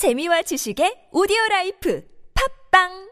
재미와 0.00 0.40
지식의 0.40 1.12
오디오 1.12 1.36
라이프 1.50 2.02
팝빵 2.32 3.10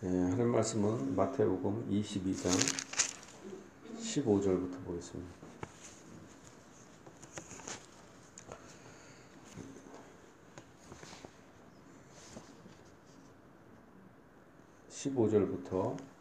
네, 0.00 0.08
하는 0.08 0.48
말씀은 0.48 1.14
마태복음 1.14 1.90
22장 1.90 2.48
15절부터 4.00 4.82
보겠습니다. 4.86 5.30
(15절부터) 14.88 16.11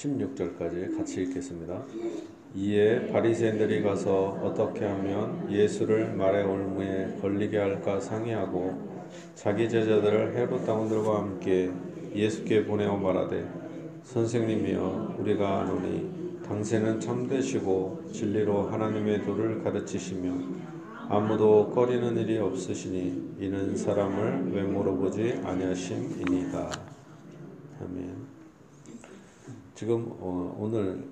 (16절까지) 0.00 0.96
같이 0.96 1.22
읽겠습니다. 1.22 1.84
이에 2.54 3.06
바리새인들이 3.12 3.82
가서 3.82 4.38
어떻게 4.42 4.84
하면 4.84 5.50
예수를 5.50 6.14
말의 6.14 6.44
올무에 6.44 7.18
걸리게 7.20 7.58
할까 7.58 8.00
상의하고 8.00 8.90
자기 9.34 9.68
제자들을 9.68 10.36
헤롯 10.36 10.64
당원들과 10.64 11.18
함께 11.18 11.70
예수께 12.14 12.64
보내어 12.64 12.96
말하되 12.96 13.46
선생님이여 14.02 15.16
우리가 15.18 15.60
아노니 15.60 16.40
당세는 16.44 16.98
참되시고 16.98 18.10
진리로 18.12 18.62
하나님의 18.62 19.24
도를 19.24 19.62
가르치시며 19.62 20.32
아무도 21.08 21.70
꺼리는 21.70 22.16
일이 22.16 22.38
없으시니 22.38 23.36
이는 23.38 23.76
사람을 23.76 24.52
외모로 24.52 24.96
보지 24.96 25.40
아니하심이니이다. 25.44 26.70
아멘. 27.80 28.29
지금 29.80 30.14
어, 30.20 30.54
오늘 30.58 31.08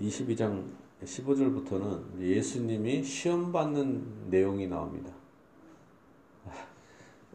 22장 0.00 0.64
예, 1.02 1.04
15절부터는 1.04 2.22
예수님이 2.22 3.04
시험 3.04 3.52
받는 3.52 4.30
내용이 4.30 4.66
나옵니다. 4.66 5.12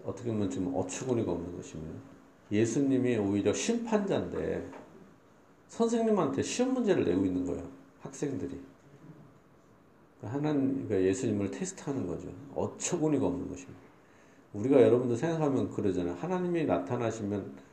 어떻게 0.03 0.31
보면 0.31 0.49
좀 0.49 0.73
어처구니가 0.73 1.31
없는 1.31 1.55
것이며 1.55 1.83
예수님이 2.51 3.17
오히려 3.17 3.53
심판자인데 3.53 4.67
선생님한테 5.67 6.41
시험 6.41 6.73
문제를 6.73 7.05
내고 7.05 7.23
있는 7.23 7.45
거예요. 7.45 7.69
학생들이. 7.99 8.59
하나님, 10.23 10.87
그러니까 10.87 11.03
예수님을 11.03 11.51
테스트하는 11.51 12.07
거죠. 12.07 12.29
어처구니가 12.55 13.27
없는 13.27 13.47
것입니다. 13.47 13.79
우리가 14.53 14.81
여러분들 14.81 15.17
생각하면 15.17 15.69
그러잖아요. 15.69 16.15
하나님이 16.15 16.65
나타나시면 16.65 17.66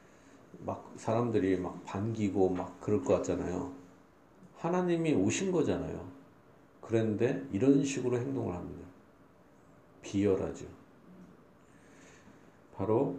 막 0.61 0.93
사람들이 0.97 1.59
막 1.59 1.85
반기고 1.85 2.51
막 2.51 2.81
그럴 2.81 3.03
것 3.03 3.15
같잖아요. 3.17 3.73
하나님이 4.57 5.15
오신 5.15 5.53
거잖아요. 5.53 6.07
그런데 6.81 7.43
이런 7.53 7.85
식으로 7.85 8.19
행동을 8.19 8.55
합니다. 8.55 8.87
비열하죠. 10.03 10.67
바로 12.77 13.19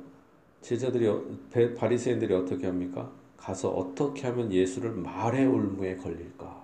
제자들이 0.62 1.76
바리새인들이 1.76 2.34
어떻게 2.34 2.68
합니까? 2.68 3.12
가서 3.38 3.70
어떻게 3.70 4.28
하면 4.28 4.52
예수를 4.52 4.92
말의 4.92 5.46
올무에 5.46 5.98
걸릴까? 5.98 6.64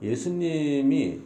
예수님이 0.00 1.20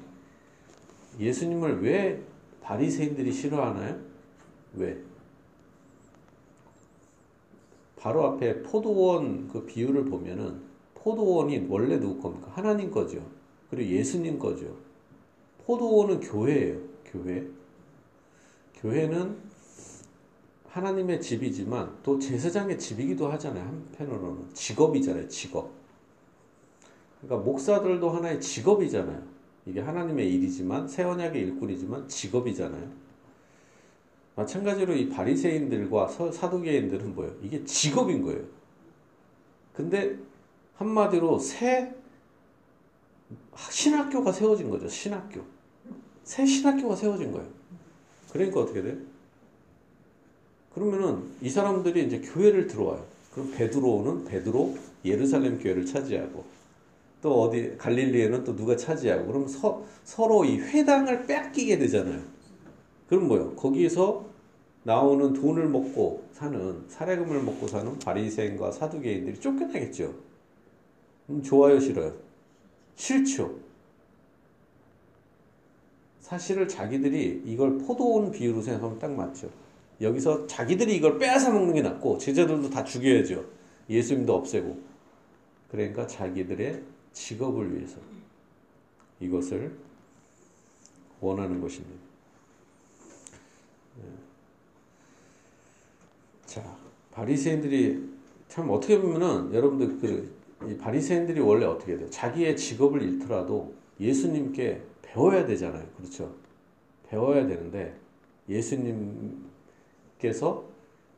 예수님을 1.18 1.82
왜 1.82 2.22
바리새인들이 2.62 3.32
싫어하나요? 3.32 3.98
왜? 4.74 4.98
바로 8.06 8.24
앞에 8.24 8.62
포도원 8.62 9.48
그 9.48 9.66
비유를 9.66 10.04
보면은 10.04 10.60
포도원이 10.94 11.66
원래 11.68 11.98
누구 11.98 12.20
겁니까? 12.20 12.52
하나님 12.54 12.88
거죠. 12.88 13.20
그리고 13.68 13.90
예수님 13.90 14.38
거죠. 14.38 14.76
포도원은 15.66 16.20
교회예요. 16.20 16.78
교회. 17.06 17.44
교회는 18.77 19.36
하나님의 20.68 21.20
집이지만 21.20 21.96
또 22.04 22.16
제사장의 22.16 22.78
집이기도 22.78 23.27
하잖아요. 23.32 23.64
한편으로는 23.64 24.54
직업이잖아요. 24.54 25.27
직업. 25.27 25.72
그러니까 27.20 27.45
목사들도 27.45 28.08
하나의 28.08 28.40
직업이잖아요. 28.40 29.20
이게 29.66 29.80
하나님의 29.80 30.33
일이지만 30.33 30.86
새 30.86 31.02
언약의 31.02 31.42
일꾼이지만 31.42 32.06
직업이잖아요. 32.06 32.89
마찬가지로 34.36 34.95
이 34.95 35.08
바리새인들과 35.08 36.08
사두개인들은 36.08 37.14
뭐예요? 37.14 37.35
이게 37.42 37.64
직업인 37.64 38.23
거예요. 38.23 38.45
근데 39.73 40.17
한마디로 40.77 41.39
새 41.39 41.92
신학교가 43.70 44.33
세워진 44.33 44.69
거죠. 44.70 44.89
신학교. 44.89 45.41
새 46.23 46.45
신학교가 46.45 46.95
세워진 46.96 47.33
거예요. 47.33 47.48
그러니까 48.30 48.61
어떻게 48.61 48.83
돼요? 48.83 48.96
그러면은 50.75 51.25
이 51.41 51.48
사람들이 51.48 52.05
이제 52.05 52.20
교회를 52.20 52.67
들어와요. 52.67 53.02
그럼 53.33 53.52
베드로는 53.52 54.27
베드로 54.27 54.77
예루살렘 55.07 55.58
교회를 55.58 55.86
차지하고 55.86 56.45
또 57.23 57.42
어디 57.42 57.75
갈릴리에는 57.79 58.45
또 58.45 58.55
누가 58.55 58.77
차지하고 58.77 59.27
그럼 59.27 59.48
서, 59.48 59.83
서로 60.05 60.45
이 60.45 60.58
회당을 60.58 61.27
뺏기게 61.27 61.79
되잖아요. 61.79 62.20
그럼 63.08 63.29
뭐요? 63.29 63.55
거기에서 63.55 64.26
나오는 64.86 65.33
돈을 65.33 65.69
먹고 65.69 66.29
사는 66.33 66.85
사례금을 66.86 67.42
먹고 67.42 67.67
사는 67.67 67.98
바리새인과 67.98 68.70
사두개인들이 68.70 69.41
쫓겨나겠죠. 69.41 70.14
음, 71.29 71.42
좋아요, 71.42 71.80
싫어요? 71.80 72.14
싫죠. 72.95 73.52
사실을 76.20 76.69
자기들이 76.69 77.42
이걸 77.46 77.79
포도원 77.79 78.30
비유로 78.30 78.63
생각하면 78.63 79.01
딱 79.01 79.11
맞죠. 79.11 79.51
여기서 80.01 80.46
자기들이 80.46 80.95
이걸 80.95 81.19
빼앗아 81.19 81.51
먹는 81.51 81.75
게 81.75 81.83
낫고 81.83 82.19
제자들도 82.19 82.70
다 82.70 82.85
죽여야죠. 82.85 83.45
예수님도 83.91 84.33
없애고. 84.36 84.79
그러니까 85.69 86.07
자기들의 86.07 86.80
직업을 87.13 87.77
위해서 87.77 87.98
이것을 89.19 89.77
원하는 91.20 91.61
것입니다. 91.61 92.05
자, 96.56 96.74
바리새인들이 97.11 98.02
참 98.48 98.70
어떻게 98.70 98.98
보면은 98.98 99.52
여러분들 99.52 99.98
그 99.98 100.78
바리새인들이 100.78 101.39
원래 101.40 101.67
어떻게 101.67 101.98
돼요? 101.98 102.08
자기의 102.08 102.56
직업을 102.56 103.02
잃더라도 103.02 103.74
예수님께 104.00 104.83
배워야 105.02 105.45
되잖아요. 105.45 105.86
그렇죠? 105.98 106.34
배워야 107.08 107.46
되는데 107.46 107.95
예수님 108.48 109.45
께서 110.18 110.66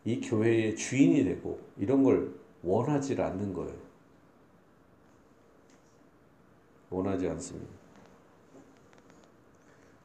이 0.04 0.20
교회의 0.20 0.74
주인이 0.74 1.22
되고 1.22 1.60
이런 1.76 2.02
걸 2.02 2.34
원하지 2.64 3.14
않는 3.20 3.52
거예요. 3.52 3.76
원하지 6.90 7.28
않습니다. 7.28 7.70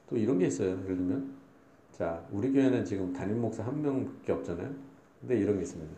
또 0.07 0.16
이런 0.16 0.38
게 0.38 0.45
있어요. 0.45 0.69
예를 0.83 0.85
들면, 0.85 1.33
자, 1.91 2.23
우리 2.31 2.51
교회는 2.51 2.85
지금 2.85 3.11
담임 3.13 3.41
목사 3.41 3.63
한 3.63 3.81
명밖에 3.81 4.31
없잖아요. 4.33 4.92
근데 5.23 5.39
이런 5.39 5.56
게 5.56 5.63
있습니다. 5.63 5.94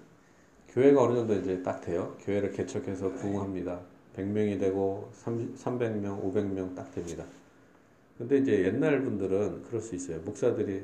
교회가 0.69 1.01
어느 1.01 1.15
정도 1.15 1.33
이제 1.33 1.63
딱 1.63 1.81
돼요. 1.81 2.15
교회를 2.21 2.51
개척해서 2.51 3.11
부흥합니다. 3.13 3.79
100명이 4.15 4.59
되고 4.59 5.09
300명, 5.23 6.21
500명 6.21 6.75
딱 6.75 6.93
됩니다. 6.93 7.25
근데 8.17 8.37
이제 8.37 8.65
옛날 8.65 9.01
분들은 9.01 9.63
그럴 9.63 9.81
수 9.81 9.95
있어요. 9.95 10.19
목사들이 10.19 10.83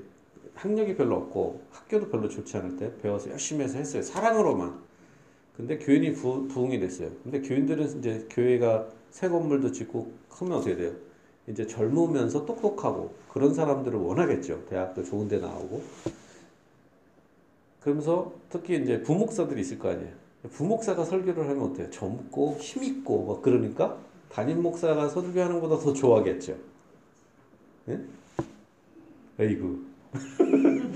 학력이 0.55 0.95
별로 0.95 1.17
없고 1.17 1.61
학교도 1.71 2.09
별로 2.09 2.27
좋지 2.27 2.57
않을 2.57 2.77
때 2.77 2.91
배워서 3.01 3.29
열심히 3.29 3.63
해서 3.63 3.77
했어요. 3.77 4.01
사랑으로만. 4.01 4.79
근데 5.55 5.77
교인이 5.77 6.13
부, 6.13 6.47
부흥이 6.47 6.79
됐어요. 6.79 7.11
근데 7.23 7.41
교인들은 7.41 7.99
이제 7.99 8.27
교회가 8.29 8.89
새 9.11 9.29
건물도 9.29 9.71
짓고 9.71 10.11
크면 10.29 10.57
어떻게 10.57 10.75
돼요? 10.75 10.93
이제 11.47 11.67
젊으면서 11.67 12.45
똑똑하고 12.45 13.13
그런 13.29 13.53
사람들을 13.53 13.97
원하겠죠. 13.97 14.65
대학도 14.65 15.03
좋은 15.03 15.27
데 15.27 15.37
나오고. 15.37 15.81
그러면서 17.81 18.33
특히 18.49 18.81
이제 18.81 19.01
부목사들이 19.01 19.61
있을 19.61 19.79
거 19.79 19.89
아니에요. 19.89 20.13
부목사가 20.51 21.03
설교를 21.03 21.49
하면 21.49 21.63
어때요? 21.63 21.89
젊고 21.89 22.57
힘있고 22.59 23.25
막 23.25 23.41
그러니까 23.41 23.97
담임 24.29 24.61
목사가 24.61 25.09
설교하는 25.09 25.59
것보다 25.59 25.81
더 25.83 25.93
좋아하겠죠. 25.93 26.57
예? 27.89 27.99
에이구. 29.39 29.79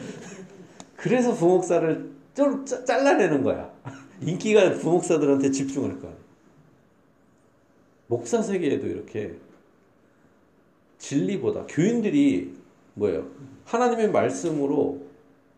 그래서 0.95 1.33
부목사를 1.33 2.15
좀 2.35 2.65
잘라내는 2.65 3.43
거야. 3.43 3.73
인기가 4.21 4.73
부목사들한테 4.73 5.51
집중할 5.51 5.99
거야. 5.99 6.13
목사 8.07 8.41
세계에도 8.41 8.87
이렇게 8.87 9.35
진리보다 10.99 11.65
교인들이 11.67 12.55
뭐예요? 12.93 13.27
하나님의 13.65 14.11
말씀으로 14.11 15.01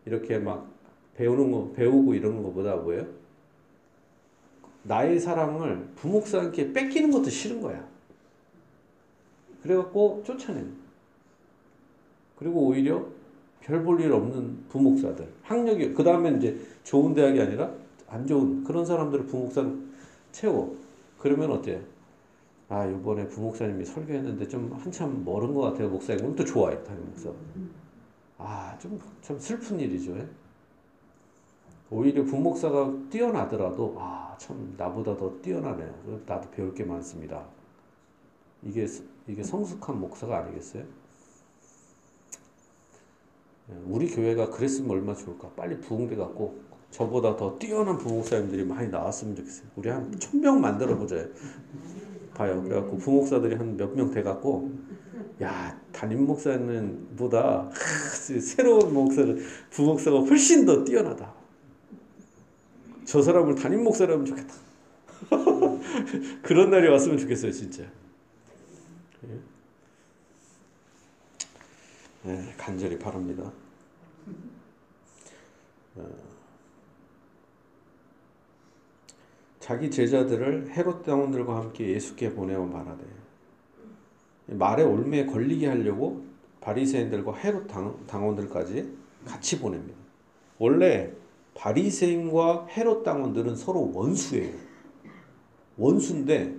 이렇게 0.06 0.38
막 0.38 0.77
배우는 1.18 1.50
거 1.50 1.72
배우고 1.74 2.14
이러는 2.14 2.42
것보다 2.44 2.76
뭐예요? 2.76 3.04
나의 4.84 5.18
사랑을 5.18 5.88
부목사한테 5.96 6.72
뺏기는 6.72 7.10
것도 7.10 7.28
싫은 7.28 7.60
거야. 7.60 7.84
그래갖고 9.62 10.22
쫓아내는. 10.24 10.72
그리고 12.36 12.68
오히려 12.68 13.04
별 13.60 13.82
볼 13.84 14.00
일 14.00 14.12
없는 14.12 14.64
부목사들 14.68 15.28
학력이 15.42 15.92
그 15.92 16.04
다음에 16.04 16.30
이제 16.36 16.56
좋은 16.84 17.12
대학이 17.12 17.40
아니라 17.40 17.70
안 18.06 18.26
좋은 18.26 18.62
그런 18.64 18.86
사람들을 18.86 19.26
부목사를 19.26 19.76
채워 20.32 20.76
그러면 21.18 21.50
어때요? 21.50 21.80
아 22.68 22.86
이번에 22.86 23.26
부목사님이 23.26 23.84
설교했는데 23.84 24.46
좀 24.48 24.72
한참 24.80 25.22
멀은 25.24 25.52
것 25.52 25.62
같아요 25.62 25.88
목사님 25.90 26.20
그럼 26.22 26.36
또 26.36 26.44
좋아요 26.44 26.82
담임 26.84 27.04
목사 27.06 27.30
아 28.38 28.78
좀 28.80 28.98
참 29.20 29.38
슬픈 29.38 29.80
일이죠 29.80 30.16
예? 30.16 30.26
오히려 31.90 32.24
부목사가 32.24 32.92
뛰어나더라도 33.10 33.96
아 33.98 34.28
참 34.38 34.72
나보다 34.76 35.16
더 35.16 35.32
뛰어나네요 35.42 36.20
나도 36.24 36.48
배울 36.52 36.72
게 36.72 36.84
많습니다 36.84 37.44
이게 38.62 38.86
이게 39.26 39.42
성숙한 39.42 39.98
목사가 39.98 40.38
아니겠어요? 40.38 40.84
예, 43.70 43.74
우리 43.86 44.08
교회가 44.08 44.50
그랬으면 44.50 44.90
얼마나 44.92 45.18
좋을까 45.18 45.48
빨리 45.56 45.80
부흥돼 45.80 46.14
갖고 46.16 46.60
저보다 46.92 47.36
더 47.36 47.58
뛰어난 47.58 47.98
부목사님들이 47.98 48.64
많이 48.64 48.88
나왔으면 48.88 49.34
좋겠어요 49.36 49.66
우리 49.76 49.88
한 49.90 50.10
천 50.20 50.40
명 50.40 50.60
만들어 50.60 50.96
보자 50.96 51.16
봐요. 52.34 52.62
그래갖고 52.62 52.96
부목사들이 52.98 53.56
한 53.56 53.76
몇 53.76 53.94
명 53.96 54.10
돼갖고 54.12 54.70
야 55.42 55.76
담임 55.92 56.26
목사님보다 56.26 57.70
새로운 58.40 58.94
목사를 58.94 59.36
부목사가 59.70 60.20
훨씬 60.20 60.64
더 60.64 60.84
뛰어나다. 60.84 61.34
저 63.08 63.22
사람을 63.22 63.54
담임 63.54 63.84
목사라면 63.84 64.26
좋겠다. 64.26 64.54
그런 66.42 66.68
날이 66.68 66.88
왔으면 66.88 67.16
좋겠어요, 67.16 67.50
진짜. 67.50 67.84
예. 69.24 69.40
네, 72.24 72.54
간절히 72.58 72.98
바랍니다. 72.98 73.50
어. 75.96 76.06
자기 79.58 79.90
제자들을 79.90 80.72
헤롯 80.72 81.02
당원들과 81.02 81.56
함께 81.56 81.88
예수께 81.88 82.34
보내어 82.34 82.66
말하되 82.66 83.02
말에 84.48 84.82
올매에 84.82 85.24
걸리게 85.24 85.66
하려고 85.66 86.26
바리새인들과 86.60 87.36
헤롯 87.36 87.68
당원들까지 88.06 88.98
같이 89.24 89.58
보냅니다. 89.58 89.98
원래 90.58 91.10
바리새인과 91.58 92.68
헤롯 92.70 93.02
당원들은 93.02 93.56
서로 93.56 93.90
원수예요. 93.92 94.54
원수인데 95.76 96.56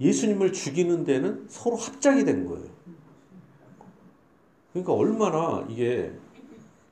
예수님을 0.00 0.54
죽이는 0.54 1.04
데는 1.04 1.44
서로 1.48 1.76
합작이 1.76 2.24
된 2.24 2.46
거예요. 2.46 2.68
그러니까 4.72 4.94
얼마나 4.94 5.66
이게 5.68 6.10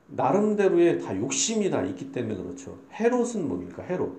나름대로의 0.07 0.99
다 0.99 1.17
욕심이 1.17 1.69
다 1.71 1.83
있기 1.83 2.11
때문에 2.11 2.35
그렇죠. 2.35 2.77
헤롯은 2.93 3.47
뭡니까? 3.47 3.81
헤롯. 3.83 4.15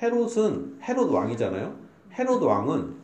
헤롯은 0.00 0.80
헤롯 0.82 1.10
왕이잖아요. 1.10 1.76
헤롯 2.18 2.42
왕은 2.42 2.94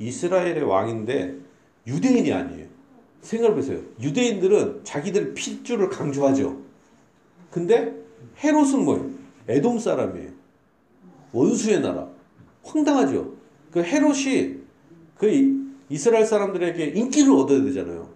이스라엘의 0.00 0.62
왕인데 0.62 1.38
유대인이 1.86 2.32
아니에요. 2.32 2.66
생각해 3.20 3.54
보세요. 3.54 3.80
유대인들은 4.00 4.82
자기들 4.82 5.34
필주를 5.34 5.88
강조하죠. 5.90 6.71
근데 7.52 7.94
헤롯은 8.42 8.84
뭐예요? 8.84 9.10
에돔 9.46 9.78
사람이에요. 9.78 10.30
원수의 11.32 11.80
나라. 11.80 12.08
황당하죠. 12.64 13.34
그 13.70 13.82
헤롯이 13.82 14.56
그 15.16 15.74
이스라엘 15.88 16.24
사람들에게 16.24 16.84
인기를 16.86 17.32
얻어야 17.32 17.62
되잖아요. 17.62 18.08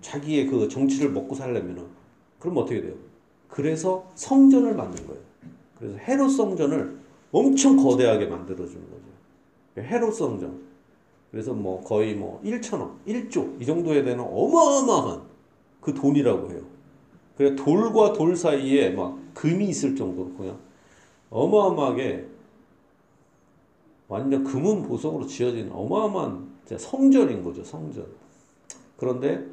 자기의 0.00 0.46
그 0.46 0.68
정치를 0.68 1.10
먹고 1.10 1.34
살려면은. 1.34 1.84
그럼 2.38 2.56
어떻게 2.58 2.80
돼요? 2.80 2.94
그래서 3.48 4.10
성전을 4.14 4.74
만든 4.74 5.06
거예요. 5.06 5.20
그래서 5.78 5.96
헤롯 5.98 6.30
성전을 6.30 6.96
엄청 7.32 7.76
거대하게 7.76 8.26
만들어주는 8.26 8.80
거죠. 8.80 9.88
헤롯 9.88 10.14
성전. 10.14 10.62
그래서 11.32 11.52
뭐 11.52 11.82
거의 11.82 12.14
뭐 12.14 12.40
1천억, 12.44 12.92
1조 13.08 13.60
이 13.60 13.66
정도에 13.66 14.04
되는 14.04 14.22
어마어마한 14.22 15.22
그 15.80 15.92
돈이라고 15.92 16.52
해요. 16.52 16.73
그래 17.36 17.56
돌과 17.56 18.12
돌 18.12 18.36
사이에 18.36 18.90
막 18.90 19.18
금이 19.34 19.68
있을 19.68 19.96
정도로 19.96 20.34
그냥 20.34 20.58
어마어마하게 21.30 22.26
완전 24.08 24.44
금은 24.44 24.82
보석으로 24.82 25.26
지어진 25.26 25.70
어마어마한 25.72 26.54
성전인 26.78 27.42
거죠, 27.42 27.64
성전. 27.64 28.06
그런데 28.96 29.44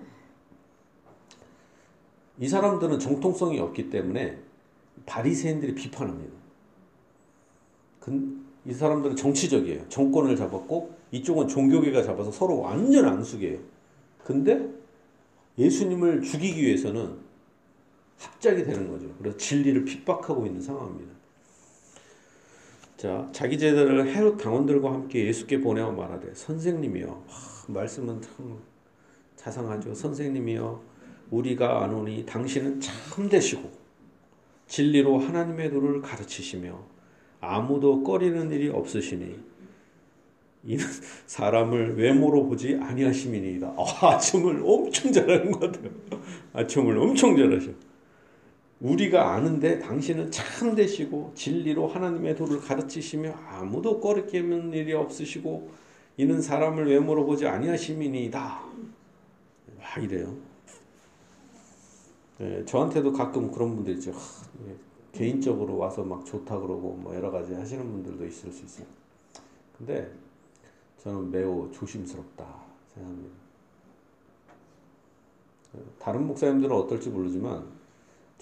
이 2.39 2.47
사람들은 2.47 2.99
정통성이 2.99 3.59
없기 3.59 3.89
때문에 3.89 4.37
바리새인들이 5.05 5.75
비판합니다. 5.75 6.33
이 8.65 8.73
사람들은 8.73 9.15
정치적이에요. 9.15 9.89
정권을 9.89 10.35
잡았고 10.35 10.95
이쪽은 11.11 11.47
종교계가 11.47 12.03
잡아서 12.03 12.31
서로 12.31 12.59
완전 12.59 13.05
앙숙이에요. 13.05 13.59
근데 14.23 14.69
예수님을 15.57 16.21
죽이기 16.21 16.61
위해서는 16.61 17.30
합작이 18.21 18.63
되는 18.63 18.89
거죠. 18.89 19.07
그래서 19.17 19.35
진리를 19.37 19.83
핍박하고 19.83 20.45
있는 20.45 20.61
상황입니다. 20.61 21.11
자, 22.97 23.27
자기 23.31 23.57
제자를 23.57 24.07
헤롯 24.15 24.37
당원들과 24.37 24.93
함께 24.93 25.25
예수께 25.25 25.59
보내어 25.59 25.91
말하되 25.91 26.35
선생님이여 26.35 27.23
하, 27.27 27.73
말씀은 27.73 28.21
참 28.21 28.59
자상하죠. 29.35 29.95
선생님이여 29.95 30.83
우리가 31.31 31.83
아노니 31.83 32.25
당신은 32.27 32.79
참되시고 32.79 33.71
진리로 34.67 35.17
하나님의 35.17 35.71
도를 35.71 36.01
가르치시며 36.01 36.79
아무도 37.39 38.03
꺼리는 38.03 38.51
일이 38.51 38.69
없으시니 38.69 39.39
이는 40.63 40.85
사람을 41.25 41.97
외모로 41.97 42.45
보지 42.45 42.77
아니하심이니이다. 42.79 43.73
아, 43.77 44.07
아첨을 44.09 44.61
엄청 44.63 45.11
잘하는 45.11 45.51
것 45.51 45.71
같아요. 45.71 45.91
아첨을 46.53 46.99
엄청 46.99 47.35
잘하셔. 47.35 47.71
우리가 48.81 49.33
아는데 49.33 49.79
당신은 49.79 50.31
참되시고 50.31 51.33
진리로 51.35 51.87
하나님의 51.87 52.35
도를 52.35 52.59
가르치시며 52.59 53.31
아무도 53.47 53.99
꺼리는 53.99 54.73
일이 54.73 54.93
없으시고 54.93 55.69
이는 56.17 56.41
사람을 56.41 56.89
외모로 56.89 57.25
보지 57.25 57.47
아니하심이니이다. 57.47 58.39
와 58.39 60.01
이래요. 60.01 60.35
예, 62.41 62.65
저한테도 62.65 63.13
가끔 63.13 63.51
그런 63.51 63.75
분들 63.75 63.93
있죠. 63.95 64.11
하, 64.11 64.17
예, 64.67 64.75
개인적으로 65.11 65.77
와서 65.77 66.03
막 66.03 66.25
좋다 66.25 66.59
그러고 66.59 66.93
뭐 66.93 67.15
여러 67.15 67.29
가지 67.29 67.53
하시는 67.53 67.83
분들도 67.83 68.25
있을 68.25 68.51
수 68.51 68.65
있어요. 68.65 68.87
근데 69.77 70.11
저는 70.97 71.29
매우 71.29 71.69
조심스럽다 71.71 72.45
생각합니다. 72.95 73.35
다른 75.99 76.25
목사님들은 76.27 76.75
어떨지 76.75 77.09
모르지만 77.09 77.80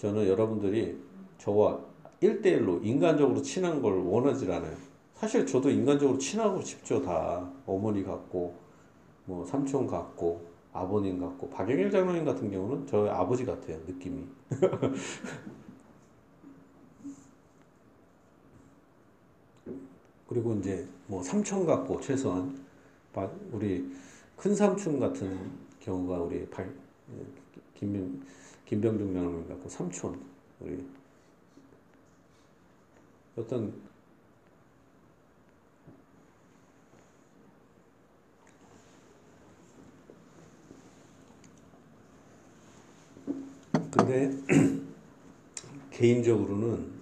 저는 0.00 0.26
여러분들이 0.26 0.98
저와 1.36 1.78
1대1로 2.22 2.82
인간적으로 2.82 3.42
친한 3.42 3.82
걸 3.82 3.98
원하지 3.98 4.50
않아요. 4.50 4.74
사실 5.12 5.46
저도 5.46 5.68
인간적으로 5.68 6.16
친하고 6.16 6.62
싶죠, 6.62 7.02
다. 7.02 7.52
어머니 7.66 8.02
같고, 8.02 8.54
뭐, 9.26 9.44
삼촌 9.44 9.86
같고, 9.86 10.48
아버님 10.72 11.18
같고 11.18 11.50
박영일 11.50 11.90
장로님 11.90 12.24
같은 12.24 12.48
경우는 12.50 12.86
저 12.86 13.04
아버지 13.08 13.44
같아요 13.44 13.76
느낌이 13.88 14.24
그리고 20.28 20.54
이제 20.54 20.86
뭐 21.08 21.20
삼촌 21.24 21.66
같고 21.66 22.00
최소한 22.00 22.56
우리 23.50 23.92
큰 24.36 24.54
삼촌 24.54 25.00
같은 25.00 25.50
경우가 25.80 26.20
우리 26.20 26.48
발, 26.48 26.72
김병 27.74 28.20
김병중 28.70 29.12
장로님 29.12 29.48
같고 29.48 29.68
삼촌 29.68 30.16
우리 30.60 30.86
어떤 33.34 33.74
근데 43.90 44.30
개인적으로는 45.90 46.92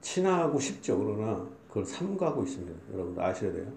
친하고 0.00 0.58
싶죠. 0.58 0.98
그러나 0.98 1.46
그걸 1.68 1.84
삼가고 1.84 2.42
있습니다. 2.44 2.94
여러분들 2.94 3.22
아셔야 3.22 3.52
돼요. 3.52 3.70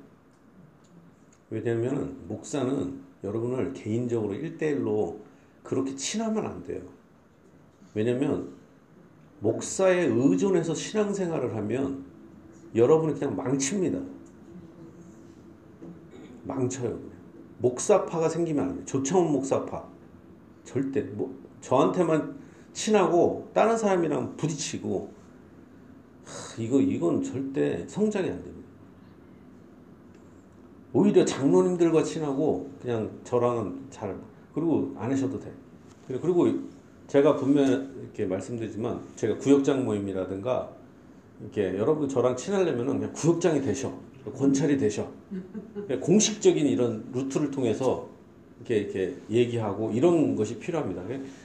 왜냐하면 1.50 2.26
목사는 2.30 3.04
여러분을 3.26 3.74
개인적으로 3.74 4.34
1대1로 4.36 5.20
그렇게 5.64 5.98
친하면 5.98 6.46
안 6.46 6.64
돼요. 6.64 6.95
왜냐면 7.96 8.54
목사에 9.40 10.06
의존해서 10.06 10.76
신앙생활을 10.76 11.56
하면 11.56 12.06
여러분이 12.76 13.18
그냥 13.18 13.36
망칩니다. 13.36 14.00
망쳐요. 16.44 16.90
그냥. 16.90 17.16
목사파가 17.60 18.30
생기면 18.30 18.66
안 18.66 18.76
돼요. 18.76 18.86
조창훈 18.86 19.32
목사파. 19.32 19.88
절대 20.66 21.02
뭐 21.02 21.34
저한테만 21.62 22.38
친하고 22.74 23.50
다른 23.54 23.78
사람이랑 23.78 24.36
부딪히고 24.36 25.14
하, 26.26 26.62
이거 26.62 26.82
이건 26.82 27.24
절대 27.24 27.88
성장이 27.88 28.30
안 28.30 28.44
됩니다. 28.44 28.68
오히려 30.92 31.24
장로님들과 31.24 32.04
친하고 32.04 32.70
그냥 32.82 33.10
저랑은 33.24 33.88
잘 33.90 34.18
그리고 34.54 34.94
안 34.98 35.12
하셔도 35.12 35.40
돼. 35.40 35.52
그리고 36.08 36.48
제가 37.08 37.36
분명 37.36 37.94
이렇게 38.02 38.26
말씀드리지만 38.26 39.00
제가 39.16 39.38
구역장 39.38 39.86
모임이라든가 39.86 40.70
이렇게 41.42 41.78
여러분 41.78 42.10
저랑 42.10 42.36
친하려면은 42.36 43.00
그냥 43.00 43.14
구역장이 43.14 43.62
되셔. 43.62 43.94
권찰이 44.36 44.78
되셔. 44.78 45.08
공식적인 46.02 46.66
이런 46.66 47.06
루트를 47.14 47.52
통해서 47.52 48.10
이렇게 48.60 48.78
이렇게 48.78 49.16
얘기하고 49.30 49.92
이런 49.92 50.36
것이 50.36 50.58
필요합니다. 50.58 51.04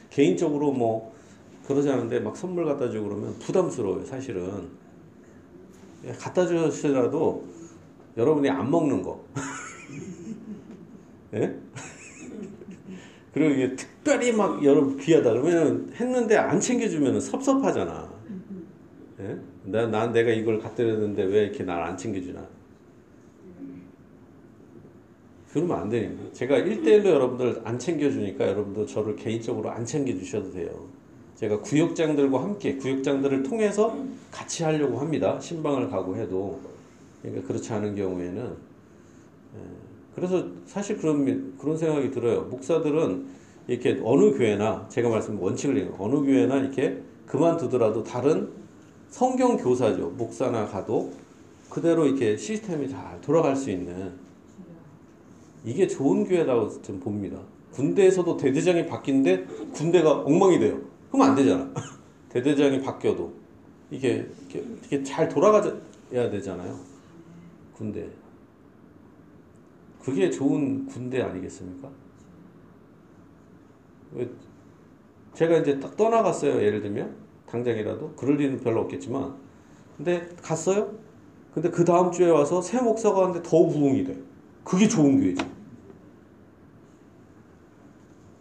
개인적으로 0.09 0.73
뭐 0.73 1.13
그러지 1.67 1.91
않은데 1.91 2.21
막 2.21 2.37
선물 2.37 2.65
갖다 2.65 2.91
주고 2.91 3.09
그러면 3.09 3.39
부담스러워요, 3.39 4.05
사실은. 4.05 4.69
갖다 6.19 6.47
주시더라도 6.47 7.45
여러분이 8.17 8.49
안 8.49 8.71
먹는 8.71 9.03
거. 9.03 9.23
예? 11.35 11.55
그리고 13.35 13.55
이게 13.55 13.77
특 13.77 14.00
별히 14.11 14.33
막 14.33 14.65
여러분 14.65 14.97
귀하다 14.97 15.31
그러면 15.31 15.93
했는데 15.95 16.37
안 16.37 16.59
챙겨주면 16.59 17.21
섭섭하잖아. 17.21 18.11
예? 19.21 19.39
난, 19.63 19.93
난 19.93 20.13
내가 20.13 20.33
이걸 20.33 20.59
갖다 20.59 20.75
드렸는데 20.77 21.23
왜 21.25 21.43
이렇게 21.45 21.63
날 21.63 21.81
안 21.85 21.97
챙겨주나. 21.97 22.45
그러면 25.53 25.79
안 25.79 25.89
되니까. 25.89 26.33
제가 26.33 26.57
1대1로 26.59 27.07
여러분들 27.07 27.61
안 27.65 27.79
챙겨주니까 27.79 28.49
여러분도 28.49 28.87
저를 28.87 29.15
개인적으로 29.15 29.71
안 29.71 29.85
챙겨주셔도 29.85 30.51
돼요. 30.51 30.89
제가 31.37 31.61
구역장들과 31.61 32.43
함께 32.43 32.77
구역장들을 32.77 33.45
통해서 33.45 33.97
같이 34.33 34.65
하려고 34.65 34.99
합니다. 34.99 35.39
신방을 35.39 35.89
가고 35.89 36.17
해도. 36.17 36.59
그러니까 37.23 37.47
그렇지 37.47 37.73
않은 37.73 37.95
경우에는. 37.95 38.43
예. 38.45 39.61
그래서 40.17 40.49
사실 40.67 40.99
그런, 40.99 41.57
그런 41.59 41.77
생각이 41.77 42.11
들어요. 42.11 42.43
목사들은 42.43 43.40
이렇게 43.67 44.01
어느 44.05 44.37
교회나, 44.37 44.87
제가 44.89 45.09
말씀 45.09 45.41
원칙을 45.41 45.77
얘기해요. 45.77 45.97
어느 45.99 46.17
교회나 46.17 46.57
이렇게 46.57 47.01
그만두더라도 47.27 48.03
다른 48.03 48.51
성경 49.09 49.57
교사죠. 49.57 50.11
목사나 50.11 50.67
가도 50.67 51.13
그대로 51.69 52.07
이렇게 52.07 52.37
시스템이 52.37 52.89
잘 52.89 53.21
돌아갈 53.21 53.55
수 53.55 53.71
있는 53.71 54.13
이게 55.65 55.87
좋은 55.87 56.25
교회라고 56.25 56.83
좀 56.83 56.99
봅니다. 56.99 57.39
군대에서도 57.73 58.37
대대장이 58.37 58.87
바뀌는데 58.87 59.45
군대가 59.73 60.13
엉망이 60.23 60.59
돼요. 60.59 60.81
그럼 61.11 61.29
안 61.29 61.35
되잖아. 61.35 61.73
대대장이 62.31 62.81
바뀌어도 62.81 63.33
이게 63.91 64.27
이렇게 64.53 65.03
잘 65.03 65.29
돌아가야 65.29 65.73
되잖아요. 66.31 66.79
군대. 67.77 68.09
그게 70.03 70.31
좋은 70.31 70.87
군대 70.87 71.21
아니겠습니까? 71.21 71.89
제가 75.35 75.59
이제 75.59 75.79
딱 75.79 75.97
떠나갔어요. 75.97 76.63
예를 76.63 76.83
들면 76.83 77.15
당장이라도 77.47 78.15
그럴 78.17 78.41
일은 78.41 78.61
별로 78.61 78.81
없겠지만 78.83 79.35
근데 79.97 80.29
갔어요. 80.43 80.93
근데 81.55 81.71
그 81.71 81.85
다음 81.85 82.11
주에 82.13 82.31
와서 82.31 82.63
새 82.63 82.81
목사가 82.81 83.21
왔는데 83.21 83.49
더 83.49 83.67
부흥이 83.67 84.05
돼. 84.05 84.17
그게 84.65 84.87
좋은 84.89 85.21
교회지. 85.21 85.45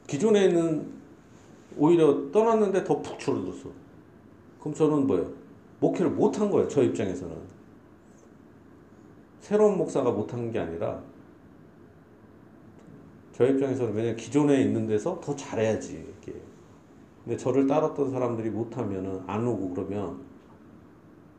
기존에 0.07 0.45
있는 0.45 0.87
오히려 1.77 2.31
떠났는데 2.31 2.83
더 2.83 3.01
푹 3.01 3.19
줄어들었어. 3.19 3.69
그럼 4.59 4.73
저는 4.73 5.07
뭐예요? 5.07 5.31
목회를 5.79 6.11
못한 6.11 6.49
거예요. 6.49 6.67
저 6.67 6.83
입장에서는. 6.83 7.35
새로운 9.39 9.77
목사가 9.77 10.11
못한 10.11 10.51
게 10.51 10.59
아니라 10.59 11.01
저 13.39 13.47
입장에서는 13.47 13.93
왜냐면 13.93 14.17
기존에 14.17 14.61
있는 14.61 14.85
데서 14.85 15.17
더 15.21 15.33
잘해야지. 15.33 15.93
이렇게. 15.93 16.37
근데 17.23 17.37
저를 17.37 17.67
따랐던 17.67 18.11
사람들이 18.11 18.49
못하면은 18.49 19.21
안 19.27 19.47
오고 19.47 19.69
그러면 19.73 20.19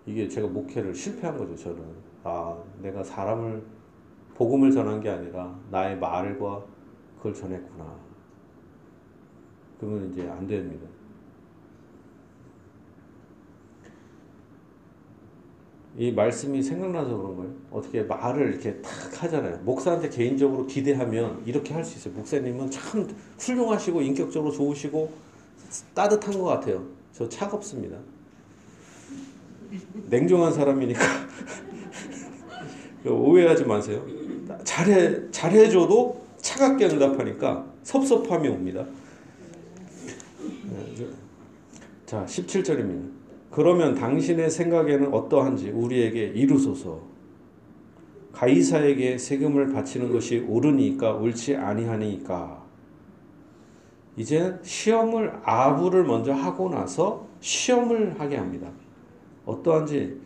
이게 0.07 0.27
제가 0.27 0.49
목회를 0.49 0.95
실패한 0.95 1.37
거죠. 1.37 1.55
저는 1.55 1.85
아 2.25 2.57
내가 2.81 3.05
사람을 3.05 3.63
복음을 4.35 4.71
전한 4.71 5.03
게 5.03 5.11
아니라 5.11 5.55
나의 5.71 5.99
말과 5.99 6.65
그걸 7.19 7.35
전했구나. 7.35 7.95
그러면 9.79 10.11
이제 10.11 10.27
안 10.27 10.47
됩니다. 10.47 10.89
이 15.97 16.13
말씀이 16.13 16.63
생각나서 16.63 17.17
그런 17.17 17.37
거예요. 17.37 17.53
어떻게 17.71 18.03
말을 18.03 18.51
이렇게 18.53 18.81
탁 18.81 19.23
하잖아요. 19.23 19.59
목사한테 19.65 20.09
개인적으로 20.09 20.67
기대하면 20.67 21.43
이렇게 21.45 21.75
할 21.75 21.85
수 21.85 21.99
있어요. 21.99 22.15
목사님은 22.15 22.71
참 22.71 23.09
훌륭하시고 23.39 24.01
인격적으로 24.03 24.53
좋으시고 24.53 25.13
따뜻한 25.95 26.39
것 26.39 26.45
같아요. 26.45 26.87
저 27.13 27.29
차갑습니다. 27.29 27.97
냉정한 30.09 30.53
사람이니까 30.53 31.01
오해하지 33.07 33.65
마세요. 33.65 34.05
잘해 34.65 35.31
잘해줘도 35.31 36.25
차갑게 36.39 36.87
응답하니까 36.87 37.67
섭섭함이 37.83 38.49
옵니다. 38.49 38.87
자, 42.07 42.25
17절입니다. 42.27 43.20
그러면 43.51 43.95
당신의 43.95 44.49
생각에는 44.51 45.13
어떠한지 45.13 45.71
우리에게 45.71 46.27
이루소서. 46.27 47.01
가이사에게 48.33 49.19
세금을 49.19 49.73
바치는 49.73 50.13
것이 50.13 50.39
옳으니까 50.39 51.15
옳지 51.15 51.57
아니하니까. 51.57 52.65
이제 54.17 54.57
시험을 54.63 55.33
아부를 55.43 56.05
먼저 56.05 56.33
하고 56.33 56.69
나서 56.69 57.27
시험을 57.41 58.21
하게 58.21 58.37
합니다. 58.37 58.71
어떠한지 59.45 60.21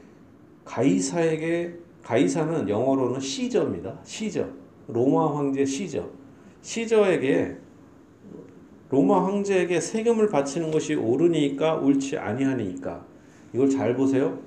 가이사에게 0.64 1.78
가이사는 2.02 2.68
영어로는 2.68 3.20
시저입니다. 3.20 3.98
시저. 4.04 4.46
로마 4.86 5.34
황제 5.34 5.64
시저. 5.64 6.06
시저에게 6.60 7.56
로마 8.90 9.24
황제에게 9.24 9.80
세금을 9.80 10.28
바치는 10.28 10.70
것이 10.70 10.94
옳으니까 10.94 11.76
옳지 11.76 12.18
아니하니까 12.18 13.13
이걸 13.54 13.70
잘 13.70 13.94
보세요. 13.94 14.38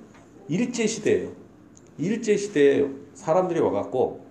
일제 0.50 0.86
시대예요. 0.86 1.32
일제 1.98 2.36
시대에 2.36 2.88
사람들이 3.14 3.60
와갖고 3.60 4.26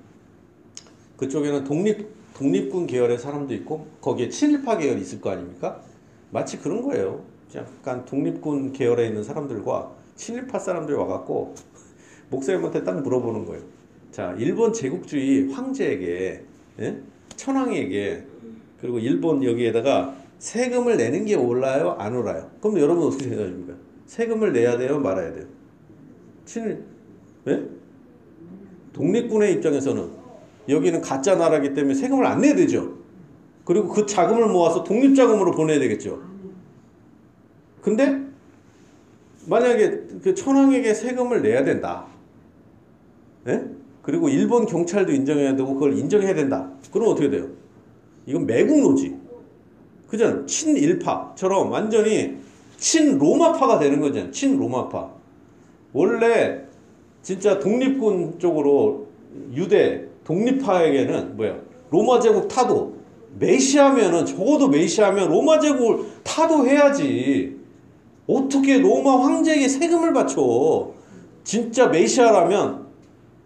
그쪽에는 1.17 1.65
독립 1.65 2.15
독립군 2.35 2.87
계열의 2.87 3.19
사람도 3.19 3.55
있고 3.55 3.87
거기에 4.03 4.29
친일파 4.29 4.77
계열이 4.77 5.01
있을 5.01 5.23
거 5.23 5.31
아닙니까? 5.31 5.81
마치 6.31 6.59
그런 6.59 6.83
거예요. 6.83 7.25
약간 7.55 8.05
독립군 8.05 8.73
계열에 8.73 9.07
있는 9.07 9.25
사람들과 9.25 9.93
친일파 10.17 10.59
사람들이 10.59 10.97
와갖고 10.99 11.55
목사님한테 12.29 12.85
딱 12.85 13.01
물어보는 13.01 13.47
거예요. 13.47 13.63
자, 14.11 14.35
일본 14.39 14.75
제국주의 14.75 15.51
황제에게 15.51 16.45
예? 16.81 17.03
천황에게 17.37 18.27
그리고 18.81 18.99
일본 18.99 19.43
여기에다가 19.43 20.15
세금을 20.39 20.99
내는 20.99 21.25
게 21.25 21.35
올라요? 21.35 21.97
안 21.99 22.15
올라요? 22.15 22.51
그럼 22.61 22.79
여러분 22.79 23.07
어떻게 23.07 23.25
생각하십니까? 23.25 23.86
세금을 24.07 24.53
내야 24.53 24.79
돼요? 24.79 24.99
말아야 24.99 25.33
돼요? 25.33 25.47
친일, 26.45 26.85
예? 27.49 27.65
독립군의 28.93 29.55
입장에서는 29.55 30.11
여기는 30.69 31.01
가짜 31.01 31.37
나라기 31.37 31.75
때문에 31.75 31.95
세금을 31.95 32.25
안 32.25 32.41
내야 32.41 32.55
되죠. 32.55 32.97
그리고 33.65 33.89
그 33.89 34.07
자금을 34.07 34.49
모아서 34.49 34.85
독립자금으로 34.85 35.53
보내야 35.53 35.79
되겠죠. 35.81 36.23
근데 37.83 38.25
만약에 39.47 39.91
그 40.23 40.35
천황에게 40.35 40.95
세금을 40.95 41.43
내야 41.43 41.65
된다. 41.65 42.07
예? 43.49 43.65
그리고 44.03 44.29
일본 44.29 44.67
경찰도 44.67 45.13
인정해야 45.13 45.57
되고 45.57 45.75
그걸 45.75 45.99
인정해야 45.99 46.35
된다. 46.35 46.71
그럼 46.93 47.09
어떻게 47.09 47.29
돼요? 47.29 47.49
이건 48.25 48.47
매국노지. 48.47 49.17
그죠? 50.09 50.47
친일파처럼 50.47 51.71
완전히 51.71 52.39
친로마파가 52.79 53.79
되는 53.79 54.01
거잖아요. 54.01 54.31
친로마파. 54.31 55.11
원래 55.93 56.61
진짜 57.23 57.59
독립군 57.59 58.39
쪽으로 58.39 59.07
유대 59.55 60.05
독립파에게는 60.25 61.37
뭐야? 61.37 61.57
로마 61.91 62.21
제국 62.21 62.49
타도 62.49 62.97
메시아면은 63.39 64.27
적어도 64.27 64.69
메시아면 64.69 65.29
로마 65.29 65.59
제국을 65.59 66.07
타도해야지. 66.23 67.57
어떻게 68.27 68.79
로마 68.79 69.23
황제에게 69.23 69.69
세금을 69.69 70.13
바쳐? 70.13 70.93
진짜 71.45 71.87
메시아라면 71.87 72.87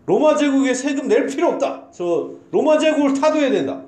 로마 0.07 0.37
제국에 0.37 0.75
세금 0.75 1.07
낼 1.09 1.27
필요 1.27 1.49
없다. 1.49 1.89
저 1.93 2.31
로마 2.51 2.79
제국을 2.79 3.15
타도해야 3.15 3.51
된다. 3.51 3.83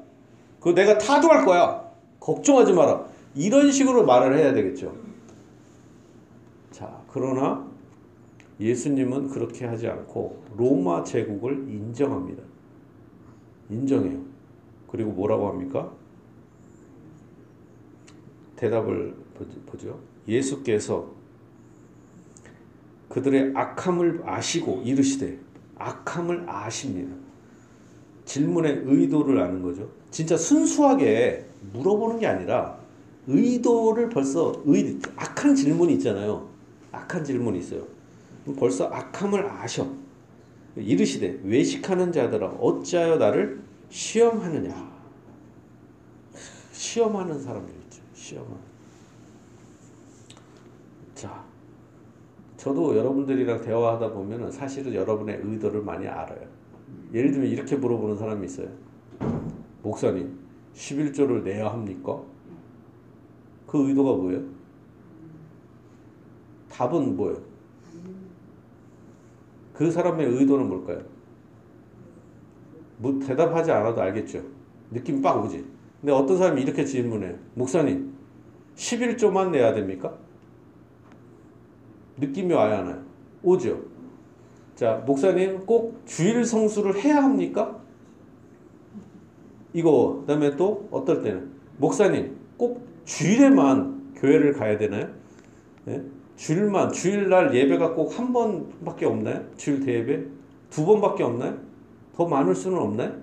그거 0.60 0.74
내가 0.74 0.98
타도할 0.98 1.44
거야. 1.44 1.82
걱정하지 2.20 2.72
마라. 2.72 3.04
이런 3.34 3.72
식으로 3.72 4.04
말을 4.04 4.38
해야 4.38 4.52
되겠죠. 4.52 4.92
자, 7.12 7.20
그러나 7.20 7.70
예수님은 8.58 9.28
그렇게 9.28 9.66
하지 9.66 9.86
않고 9.88 10.42
로마 10.56 11.04
제국을 11.04 11.68
인정합니다. 11.68 12.42
인정해요. 13.70 14.20
그리고 14.88 15.10
뭐라고 15.12 15.48
합니까? 15.48 15.90
대답을 18.56 19.14
보죠. 19.66 19.98
예수께서 20.28 21.10
그들의 23.08 23.52
악함을 23.54 24.22
아시고 24.24 24.82
이르시되 24.84 25.38
악함을 25.76 26.48
아십니다. 26.48 27.14
질문의 28.24 28.82
의도를 28.84 29.40
아는 29.40 29.62
거죠. 29.62 29.90
진짜 30.10 30.36
순수하게 30.36 31.46
물어보는 31.72 32.20
게 32.20 32.26
아니라 32.26 32.78
의도를 33.26 34.08
벌써 34.08 34.62
의, 34.64 34.98
악한 35.16 35.54
질문이 35.56 35.94
있잖아요. 35.94 36.51
악한 36.92 37.24
질문이 37.24 37.58
있어요. 37.58 37.86
벌써 38.58 38.86
악함을 38.86 39.44
아셔. 39.46 39.86
이르시되 40.76 41.40
외식하는 41.44 42.12
자들아 42.12 42.46
어찌하여 42.48 43.16
나를 43.16 43.62
시험하느냐. 43.88 44.92
시험하는 46.72 47.40
사람들 47.40 47.74
있죠. 47.84 48.02
시험하는. 48.14 48.72
자, 51.14 51.44
저도 52.56 52.96
여러분들이랑 52.96 53.60
대화하다 53.60 54.12
보면 54.12 54.50
사실은 54.50 54.94
여러분의 54.94 55.40
의도를 55.42 55.82
많이 55.82 56.06
알아요. 56.06 56.46
예를 57.12 57.32
들면 57.32 57.50
이렇게 57.50 57.76
물어보는 57.76 58.16
사람이 58.16 58.46
있어요. 58.46 58.68
목사님, 59.82 60.38
11조를 60.74 61.42
내야 61.42 61.70
합니까? 61.70 62.22
그 63.66 63.88
의도가 63.88 64.16
뭐예요? 64.16 64.42
답은 66.72 67.16
뭐예요? 67.16 67.38
그 69.74 69.90
사람의 69.90 70.26
의도는 70.26 70.68
뭘까요? 70.68 71.02
뭐 72.98 73.18
대답하지 73.18 73.70
않아도 73.70 74.00
알겠죠. 74.00 74.42
느낌 74.90 75.20
빡 75.20 75.42
오지. 75.44 75.64
근데 76.00 76.12
어떤 76.12 76.38
사람이 76.38 76.62
이렇게 76.62 76.84
질문해요. 76.84 77.36
목사님, 77.54 78.12
11조만 78.76 79.50
내야 79.50 79.72
됩니까? 79.72 80.14
느낌이 82.18 82.52
와야 82.52 82.78
하나요? 82.78 83.02
오죠. 83.42 83.80
자, 84.74 85.02
목사님 85.06 85.66
꼭 85.66 86.02
주일 86.06 86.44
성수를 86.44 86.96
해야 86.96 87.22
합니까? 87.22 87.80
이거, 89.72 90.18
그 90.20 90.26
다음에 90.26 90.56
또 90.56 90.88
어떨 90.90 91.22
때는 91.22 91.50
목사님 91.78 92.36
꼭 92.56 92.86
주일에만 93.04 94.12
교회를 94.16 94.52
가야 94.52 94.78
되나요? 94.78 95.08
네? 95.84 96.02
주일만, 96.42 96.90
주일날 96.90 97.54
예배가 97.54 97.94
꼭 97.94 98.18
한 98.18 98.32
번밖에 98.32 99.06
없나요? 99.06 99.46
주일 99.56 99.78
대예배? 99.78 100.24
두 100.70 100.84
번밖에 100.84 101.22
없나요? 101.22 101.56
더 102.16 102.26
많을 102.26 102.52
수는 102.52 102.78
없나요? 102.78 103.16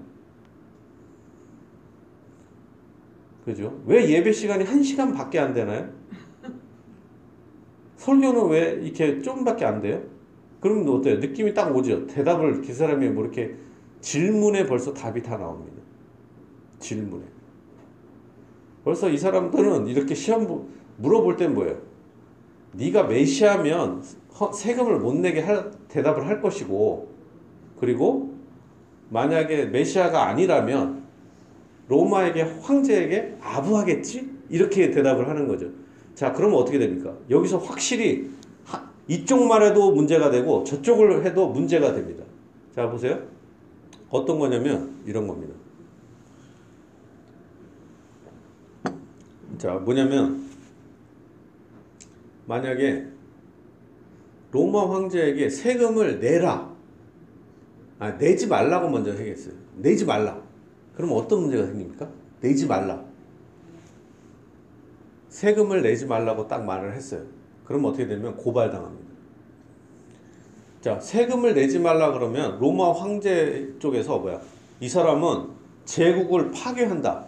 그죠? 3.44 3.78
왜 3.86 4.10
예배 4.10 4.32
시간이 4.32 4.64
한 4.64 4.82
시간밖에 4.82 5.38
안 5.38 5.54
되나요? 5.54 5.90
설교는 7.98 8.48
왜 8.52 8.80
이렇게 8.82 9.22
좀밖에 9.22 9.66
안 9.66 9.82
돼요? 9.82 10.02
그러면 10.62 10.88
어때요? 10.88 11.20
느낌이 11.20 11.54
딱 11.54 11.76
오죠? 11.76 12.08
대답을 12.08 12.62
그 12.62 12.74
사람이 12.74 13.10
뭐 13.10 13.26
이렇게 13.26 13.54
질문에 14.00 14.66
벌써 14.66 14.94
답이 14.94 15.22
다 15.24 15.38
나옵니다. 15.38 15.82
질문에. 16.80 17.26
벌써 18.86 19.10
이 19.10 19.18
사람들은 19.18 19.88
이렇게 19.88 20.16
시험 20.16 20.70
물어볼 20.96 21.36
땐 21.36 21.54
뭐예요? 21.54 21.89
네가 22.74 23.04
메시아면 23.04 24.04
세금을 24.54 25.00
못 25.00 25.16
내게 25.16 25.42
할, 25.42 25.72
대답을 25.88 26.28
할 26.28 26.42
것이고 26.42 27.10
그리고 27.80 28.34
만약에 29.10 29.66
메시아가 29.66 30.28
아니라면 30.28 31.04
로마에게 31.88 32.42
황제에게 32.62 33.38
아부하겠지? 33.42 34.30
이렇게 34.50 34.92
대답을 34.92 35.28
하는 35.28 35.48
거죠. 35.48 35.70
자, 36.14 36.34
그러면 36.34 36.60
어떻게 36.60 36.78
됩니까? 36.80 37.14
여기서 37.30 37.58
확실히 37.58 38.30
이쪽만 39.08 39.64
해도 39.64 39.92
문제가 39.92 40.30
되고 40.30 40.64
저쪽을 40.64 41.26
해도 41.26 41.48
문제가 41.50 41.94
됩니다. 41.94 42.24
자, 42.76 42.90
보세요. 42.90 43.20
어떤 44.10 44.38
거냐면 44.38 44.96
이런 45.06 45.28
겁니다. 45.28 45.54
자, 49.58 49.74
뭐냐면 49.74 50.49
만약에 52.50 53.06
로마 54.50 54.90
황제에게 54.92 55.52
세금을 55.52 56.20
내라. 56.20 56.74
아, 58.00 58.18
내지 58.18 58.48
말라고 58.48 58.90
먼저 58.90 59.12
하겠어요. 59.12 59.54
내지 59.76 60.04
말라. 60.04 60.42
그럼 60.96 61.12
어떤 61.14 61.42
문제가 61.42 61.68
생깁니까? 61.68 62.10
내지 62.42 62.66
말라. 62.66 63.06
세금을 65.28 65.84
내지 65.84 66.08
말라고 66.08 66.48
딱 66.48 66.66
말을 66.66 66.96
했어요. 66.96 67.24
그럼 67.66 67.86
어떻게 67.86 68.08
되면 68.08 68.36
고발당합니다. 68.36 69.10
자, 70.82 71.00
세금을 71.00 71.54
내지 71.54 71.78
말라 71.78 72.12
그러면 72.12 72.58
로마 72.58 72.92
황제 72.94 73.76
쪽에서 73.78 74.18
뭐야? 74.18 74.42
이 74.80 74.90
사람은 74.90 75.50
제국을 75.86 76.50
파괴한다. 76.50 77.28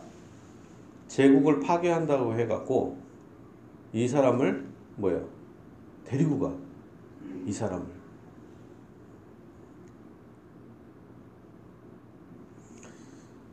제국을 1.08 1.60
파괴한다고 1.60 2.34
해갖고 2.40 2.98
이 3.94 4.08
사람을 4.08 4.71
뭐예요? 4.96 5.28
데리고 6.06 6.40
가. 6.40 6.54
이 7.46 7.52
사람을. 7.52 7.86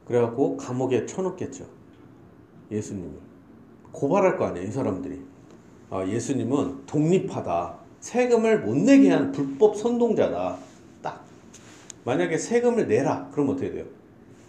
그래갖고 0.07 0.57
감옥에 0.57 1.05
쳐놓겠죠. 1.07 1.67
예수님을. 2.71 3.11
고발할 3.93 4.37
거 4.37 4.47
아니에요, 4.47 4.67
이 4.67 4.71
사람들이. 4.71 5.23
아, 5.91 6.07
예수님은 6.07 6.87
독립하다. 6.87 7.79
세금을 8.01 8.61
못 8.61 8.77
내게 8.77 9.11
한 9.11 9.33
불법 9.33 9.77
선동자다. 9.77 10.59
딱. 11.03 11.25
만약에 12.05 12.39
세금을 12.39 12.89
내라. 12.89 13.29
그럼 13.31 13.51
어떻게 13.51 13.71
돼요? 13.71 13.85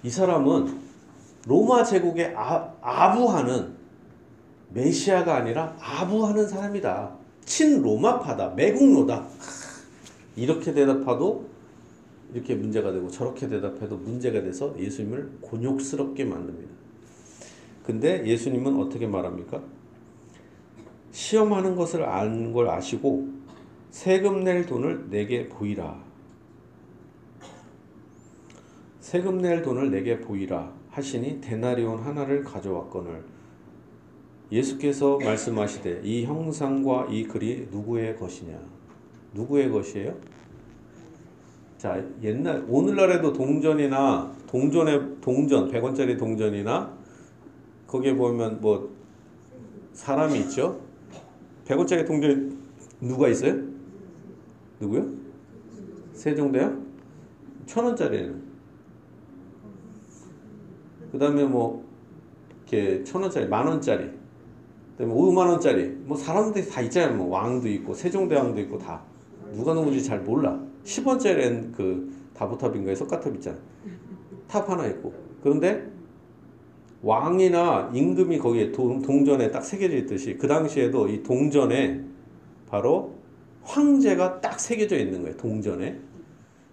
이 0.03 0.09
사람은 0.09 0.79
로마 1.45 1.83
제국에 1.83 2.33
아, 2.35 2.73
아부하는 2.81 3.78
메시아가 4.69 5.35
아니라 5.35 5.75
아부하는 5.79 6.47
사람이다. 6.47 7.15
친로마파다. 7.45 8.49
매국노다. 8.49 9.27
이렇게 10.35 10.73
대답하도 10.73 11.49
이렇게 12.33 12.55
문제가 12.55 12.91
되고 12.91 13.09
저렇게 13.09 13.47
대답해도 13.47 13.97
문제가 13.97 14.41
돼서 14.41 14.73
예수님을 14.77 15.39
곤욕스럽게 15.41 16.25
만듭니다. 16.25 16.69
근데 17.83 18.25
예수님은 18.25 18.77
어떻게 18.79 19.07
말합니까? 19.07 19.61
시험하는 21.11 21.75
것을 21.75 22.05
아는 22.05 22.53
걸 22.53 22.69
아시고 22.69 23.27
세금 23.89 24.43
낼 24.43 24.67
돈을 24.67 25.09
내게 25.09 25.49
보이라. 25.49 25.99
세금 28.99 29.39
낼 29.39 29.63
돈을 29.63 29.89
내게 29.89 30.19
보이라 30.19 30.71
하시니 30.91 31.41
데나리온 31.41 31.97
하나를 31.97 32.43
가져왔거늘 32.43 33.23
예수께서 34.51 35.17
말씀하시되 35.19 36.01
이 36.03 36.25
형상과 36.25 37.07
이 37.09 37.23
글이 37.23 37.67
누구의 37.71 38.17
것이냐? 38.17 38.59
누구의 39.33 39.69
것이에요? 39.69 40.15
자, 41.77 42.03
옛날 42.23 42.65
오늘날에도 42.67 43.31
동전이나 43.31 44.33
동전의 44.47 45.17
동전 45.21 45.71
100원짜리 45.71 46.17
동전이나 46.17 46.97
거기에 47.87 48.15
보면 48.15 48.59
뭐 48.59 48.93
사람이 49.93 50.39
있죠. 50.41 50.81
100원짜리 51.65 52.05
동전 52.05 52.57
누가 52.99 53.27
있어요? 53.29 53.55
누구요? 54.79 55.07
세종대왕? 56.13 56.89
천원짜리는 57.65 58.49
그 61.11 61.17
다음에 61.17 61.43
뭐, 61.43 61.87
이렇게 62.61 63.03
천 63.03 63.21
원짜리, 63.21 63.47
만 63.47 63.67
원짜리, 63.67 64.11
그 64.99 65.05
다음에 65.05 65.17
5만 65.17 65.47
원짜리, 65.47 65.85
뭐 66.03 66.17
사람들이 66.17 66.67
다 66.67 66.81
있잖아요. 66.81 67.15
뭐 67.15 67.29
왕도 67.29 67.69
있고, 67.69 67.93
세종대왕도 67.93 68.59
있고 68.59 68.77
다. 68.77 69.01
누가 69.53 69.73
누군지 69.73 70.03
잘 70.03 70.19
몰라. 70.19 70.59
10원짜리는 70.83 71.71
그 71.73 72.13
다보탑인가에 72.33 72.95
석가탑 72.95 73.33
있잖아. 73.35 73.57
탑 74.49 74.69
하나 74.69 74.85
있고. 74.87 75.13
그런데 75.41 75.89
왕이나 77.01 77.91
임금이 77.93 78.39
거기에 78.39 78.73
동, 78.73 79.01
동전에 79.01 79.51
딱 79.51 79.63
새겨져 79.63 79.95
있듯이 79.99 80.35
그 80.37 80.49
당시에도 80.49 81.07
이 81.07 81.23
동전에 81.23 82.01
바로 82.67 83.15
황제가 83.63 84.41
딱 84.41 84.59
새겨져 84.59 84.97
있는 84.97 85.21
거예요. 85.21 85.37
동전에. 85.37 85.97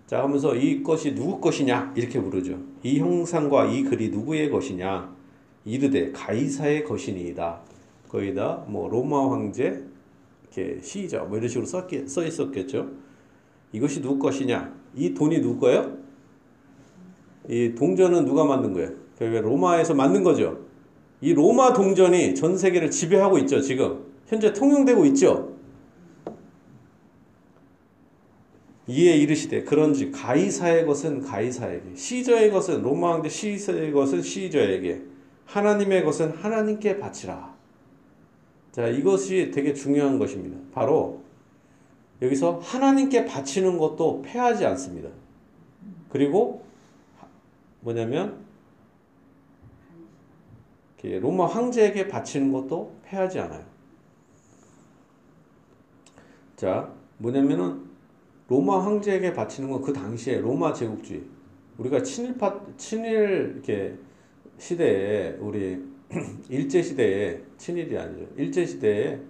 자 0.09 0.25
하면서 0.25 0.57
이것이 0.57 1.15
누구 1.15 1.41
것이냐 1.41 1.93
이렇게 1.97 2.21
부르죠. 2.21 2.59
이 2.83 2.99
형상과 2.99 3.67
이 3.67 3.85
글이 3.85 4.09
누구의 4.09 4.51
것이냐 4.51 5.15
이르되 5.65 6.11
가이사의 6.11 6.83
것이니이다. 6.83 7.66
거기다 8.09 8.65
뭐 8.69 8.89
로마 8.89 9.31
황제 9.31 9.85
이렇게 10.43 10.81
시저 10.81 11.25
뭐 11.25 11.39
이런 11.39 11.49
식으로 11.49 11.67
써, 11.67 11.87
써 12.07 12.25
있었겠죠. 12.25 12.91
이것이 13.73 14.01
누구 14.01 14.19
것이냐? 14.19 14.75
이 14.95 15.13
돈이 15.13 15.41
누구 15.41 15.61
거예요? 15.61 15.97
이 17.49 17.75
동전은 17.75 18.25
누가 18.25 18.45
만든 18.45 18.73
거예요? 18.73 18.91
그러니까 19.19 19.43
로마에서 19.43 19.95
만든 19.95 20.23
거죠. 20.23 20.67
이 21.21 21.33
로마 21.33 21.73
동전이 21.73 22.35
전 22.35 22.57
세계를 22.57 22.91
지배하고 22.91 23.39
있죠. 23.39 23.61
지금 23.61 24.05
현재 24.27 24.53
통용되고 24.53 25.05
있죠. 25.07 25.57
이에 28.89 29.17
이르시되 29.17 29.65
그런지 29.65 30.13
가이사의 30.13 30.87
것은 30.87 31.21
가이사에게 31.21 31.97
시저의 31.97 32.51
것은 32.51 32.83
로마 32.83 33.15
황제 33.15 33.29
시저의 33.29 33.93
것은 33.93 34.23
시저에게 34.23 35.03
하나님의 35.45 36.05
것은 36.05 36.31
하나님께 36.31 36.99
바치라. 36.99 37.56
자, 38.77 38.89
이것이 38.89 39.51
되게 39.55 39.73
중요한 39.73 40.19
것입니다. 40.19 40.59
바로 40.71 41.23
여기서 42.21 42.59
하나님께 42.59 43.25
바치는 43.25 43.79
것도 43.79 44.21
패하지 44.21 44.67
않습니다. 44.67 45.09
그리고 46.11 46.63
뭐냐면 47.81 48.45
로마 51.03 51.47
황제에게 51.47 52.09
바치는 52.09 52.53
것도 52.53 52.97
패하지 53.05 53.41
않아요. 53.41 53.65
자, 56.57 56.93
뭐냐면은 57.17 57.83
로마 58.47 58.85
황제에게 58.85 59.33
바치는 59.33 59.71
건 59.71 59.81
그 59.81 59.91
당시에 59.95 60.39
로마 60.41 60.75
제국주의 60.75 61.23
우리가 61.79 62.03
친일파 62.03 62.61
친일 62.77 63.53
이렇게 63.55 63.97
시대에 64.59 65.37
우리 65.41 65.96
일제 66.49 66.83
시대에 66.83 67.41
친일이 67.59 67.97
아니죠. 67.99 68.27
일제 68.37 68.65
시대에 68.65 69.21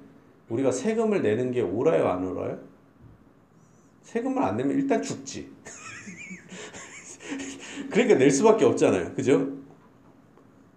우리가 0.49 0.71
세금을 0.71 1.23
내는 1.23 1.51
게 1.51 1.61
옳아요, 1.61 2.09
안 2.09 2.25
옳아요? 2.25 2.59
세금을 4.03 4.43
안 4.43 4.57
내면 4.57 4.77
일단 4.77 5.03
죽지. 5.03 5.51
그러니까 7.91 8.17
낼 8.17 8.31
수밖에 8.31 8.65
없잖아요. 8.65 9.15
그죠? 9.15 9.49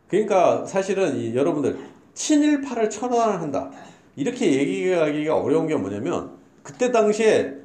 그러니까 0.08 0.66
사실은 0.66 1.18
이 1.18 1.36
여러분들 1.36 1.78
친일파를 2.14 2.90
처단한다. 2.90 3.72
이렇게 4.16 4.54
얘기하기가 4.54 5.38
어려운 5.38 5.68
게 5.68 5.76
뭐냐면 5.76 6.32
그때 6.64 6.92
당시에 6.92 7.56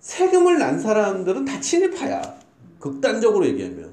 세금을 0.00 0.58
난 0.58 0.80
사람들은 0.80 1.44
다 1.44 1.60
친일파야. 1.60 2.40
극단적으로 2.80 3.46
얘기하면. 3.46 3.92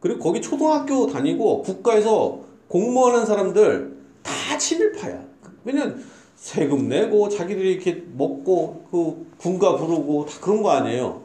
그리고 0.00 0.20
거기 0.20 0.40
초등학교 0.40 1.06
다니고 1.06 1.62
국가에서 1.62 2.45
공무원한 2.68 3.26
사람들 3.26 3.96
다 4.22 4.58
친일파야. 4.58 5.24
왜냐면 5.64 6.02
세금 6.34 6.88
내고 6.88 7.28
자기들이 7.28 7.72
이렇게 7.72 8.04
먹고 8.14 8.86
그 8.90 9.26
군가 9.38 9.76
부르고 9.76 10.26
다 10.26 10.38
그런 10.40 10.62
거 10.62 10.70
아니에요. 10.70 11.22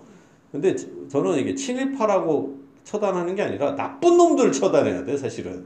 근데 0.52 0.76
저는 1.10 1.38
이게 1.38 1.56
친일파라고 1.56 2.60
처단하는 2.84 3.36
게 3.36 3.42
아니라 3.42 3.76
나쁜 3.76 4.18
놈들을 4.18 4.52
처단해야 4.52 5.06
돼, 5.06 5.18
사실은. 5.18 5.66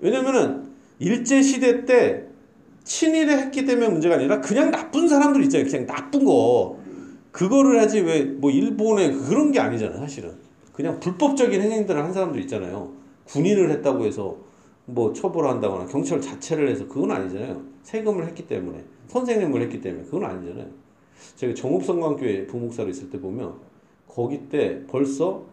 왜냐면은 0.00 0.68
일제 0.98 1.42
시대 1.42 1.84
때 1.84 2.24
친일을 2.84 3.38
했기 3.38 3.64
때문에 3.64 3.88
문제가 3.88 4.16
아니라 4.16 4.40
그냥 4.40 4.70
나쁜 4.70 5.08
사람들 5.08 5.42
있잖아요. 5.44 5.68
그냥 5.68 5.86
나쁜 5.86 6.24
거. 6.24 6.78
그거를 7.32 7.80
하지 7.80 8.00
왜 8.00 8.24
뭐 8.24 8.50
일본에 8.50 9.10
그런 9.10 9.50
게 9.50 9.58
아니잖아, 9.58 9.96
사실은. 9.98 10.34
그냥 10.72 11.00
불법적인 11.00 11.60
행위들을 11.60 12.02
한 12.02 12.12
사람들 12.12 12.40
있잖아요. 12.42 12.92
군인을 13.24 13.70
했다고 13.70 14.04
해서 14.04 14.36
뭐 14.86 15.12
처벌한다거나 15.12 15.86
경찰 15.86 16.20
자체를 16.20 16.68
해서 16.68 16.86
그건 16.86 17.10
아니잖아요. 17.10 17.62
세금을 17.82 18.26
했기 18.26 18.46
때문에 18.46 18.84
선생님을 19.08 19.62
했기 19.62 19.80
때문에 19.80 20.04
그건 20.04 20.24
아니잖아요. 20.24 20.68
제가 21.36 21.54
정읍성광교회 21.54 22.46
부목사로 22.46 22.90
있을 22.90 23.10
때 23.10 23.20
보면 23.20 23.54
거기 24.06 24.48
때 24.48 24.84
벌써 24.86 25.46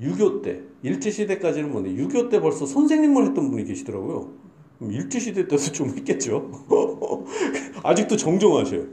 6.25 0.00 0.42
때, 0.42 0.62
일제 0.82 1.10
시대까지는 1.10 1.72
뭔데, 1.72 1.90
6.25때 1.90 2.40
벌써 2.40 2.66
선생님을 2.66 3.26
했던 3.26 3.50
분이 3.50 3.64
계시더라고요. 3.64 4.32
일제 4.80 5.18
시대 5.18 5.48
때도 5.48 5.56
좀 5.72 5.88
했겠죠? 5.90 6.50
아직도 7.82 8.16
정정하셔요. 8.16 8.84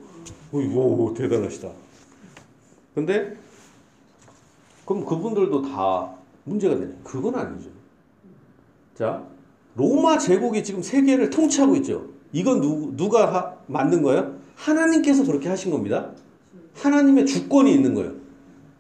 오, 0.52 1.14
대단하시다. 1.14 1.72
근데, 2.96 3.38
그럼 4.86 5.06
그분들도 5.06 5.62
다 5.62 6.16
문제가 6.44 6.76
되냐? 6.76 6.92
그건 7.04 7.36
아니죠. 7.36 7.70
자, 8.96 9.24
로마 9.76 10.18
제국이 10.18 10.64
지금 10.64 10.82
세계를 10.82 11.30
통치하고 11.30 11.76
있죠. 11.78 12.08
이건 12.32 12.62
누, 12.62 12.94
누가 12.96 13.34
하, 13.34 13.56
만든 13.68 14.02
거예요? 14.02 14.36
하나님께서 14.56 15.26
그렇게 15.26 15.50
하신 15.50 15.72
겁니다. 15.72 16.12
하나님의 16.76 17.26
주권이 17.26 17.72
있는 17.72 17.94
거예요. 17.94 18.14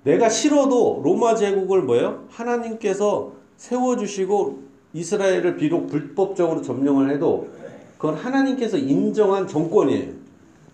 내가 0.03 0.29
싫어도 0.29 1.01
로마 1.03 1.35
제국을 1.35 1.81
뭐예요? 1.83 2.25
하나님께서 2.29 3.33
세워주시고 3.57 4.63
이스라엘을 4.93 5.57
비록 5.57 5.87
불법적으로 5.87 6.61
점령을 6.61 7.09
해도 7.09 7.49
그건 7.97 8.15
하나님께서 8.15 8.77
인정한 8.77 9.47
정권이에요. 9.47 10.13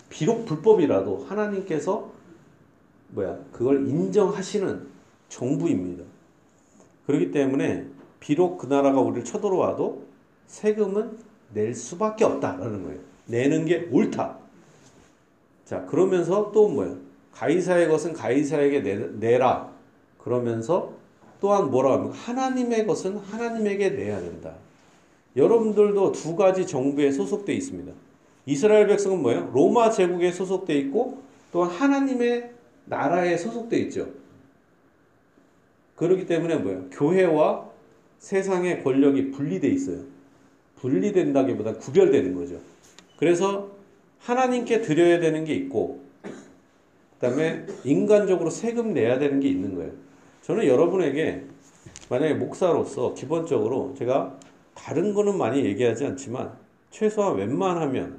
비록 0.09 0.45
불법이라도 0.45 1.25
하나님께서 1.27 2.11
뭐야 3.09 3.37
그걸 3.51 3.87
인정하시는 3.87 4.87
정부입니다. 5.29 6.03
그렇기 7.07 7.31
때문에 7.31 7.87
비록 8.21 8.59
그 8.59 8.67
나라가 8.67 9.01
우리를 9.01 9.25
쳐들어와도 9.25 10.03
세금은 10.47 11.17
낼 11.53 11.75
수밖에 11.75 12.23
없다라는 12.23 12.83
거예요. 12.83 12.99
내는 13.25 13.65
게 13.65 13.89
옳다. 13.91 14.37
자 15.65 15.85
그러면서 15.87 16.51
또 16.53 16.69
뭐야 16.69 16.95
가이사의 17.33 17.89
것은 17.89 18.13
가이사에게 18.13 18.81
내, 19.19 19.37
라 19.37 19.69
그러면서 20.19 20.93
또한 21.41 21.71
뭐라 21.71 21.93
하면 21.93 22.11
하나님의 22.11 22.85
것은 22.85 23.17
하나님에게 23.17 23.89
내야 23.89 24.19
된다. 24.19 24.53
여러분들도 25.35 26.11
두 26.11 26.35
가지 26.35 26.67
정부에 26.67 27.11
소속돼 27.11 27.53
있습니다. 27.53 27.91
이스라엘 28.45 28.87
백성은 28.87 29.21
뭐예요? 29.21 29.49
로마 29.53 29.89
제국에 29.89 30.31
소속돼 30.31 30.77
있고 30.77 31.21
또한 31.51 31.71
하나님의 31.71 32.51
나라에 32.85 33.37
소속돼 33.37 33.77
있죠. 33.79 34.09
그렇기 35.95 36.27
때문에 36.27 36.57
뭐예요? 36.57 36.85
교회와 36.91 37.70
세상의 38.21 38.83
권력이 38.83 39.31
분리돼 39.31 39.67
있어요. 39.67 39.99
분리된다기보다 40.77 41.73
구별되는 41.77 42.35
거죠. 42.35 42.59
그래서 43.17 43.71
하나님께 44.19 44.81
드려야 44.81 45.19
되는 45.19 45.43
게 45.43 45.53
있고 45.55 46.01
그다음에 47.19 47.65
인간적으로 47.83 48.49
세금 48.49 48.93
내야 48.93 49.19
되는 49.19 49.39
게 49.39 49.49
있는 49.49 49.75
거예요. 49.75 49.91
저는 50.43 50.67
여러분에게 50.67 51.43
만약에 52.09 52.35
목사로서 52.35 53.13
기본적으로 53.15 53.95
제가 53.97 54.39
다른 54.75 55.13
거는 55.13 55.37
많이 55.37 55.65
얘기하지 55.65 56.05
않지만 56.05 56.53
최소한 56.91 57.37
웬만하면 57.37 58.17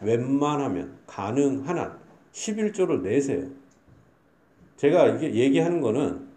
웬만하면 0.00 0.96
가능한 1.06 1.78
한 1.78 1.98
11조를 2.32 3.02
내세요. 3.02 3.46
제가 4.76 5.08
이게 5.08 5.34
얘기하는 5.34 5.80
거는 5.80 6.29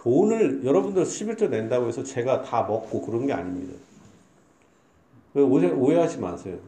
돈을 0.00 0.64
여러분들 0.64 1.04
11조 1.04 1.50
낸다고 1.50 1.86
해서 1.86 2.02
제가 2.02 2.40
다 2.40 2.62
먹고 2.62 3.02
그런 3.02 3.26
게 3.26 3.34
아닙니다. 3.34 3.74
오해, 5.34 5.70
오해하지 5.70 6.18
마세요. 6.18 6.58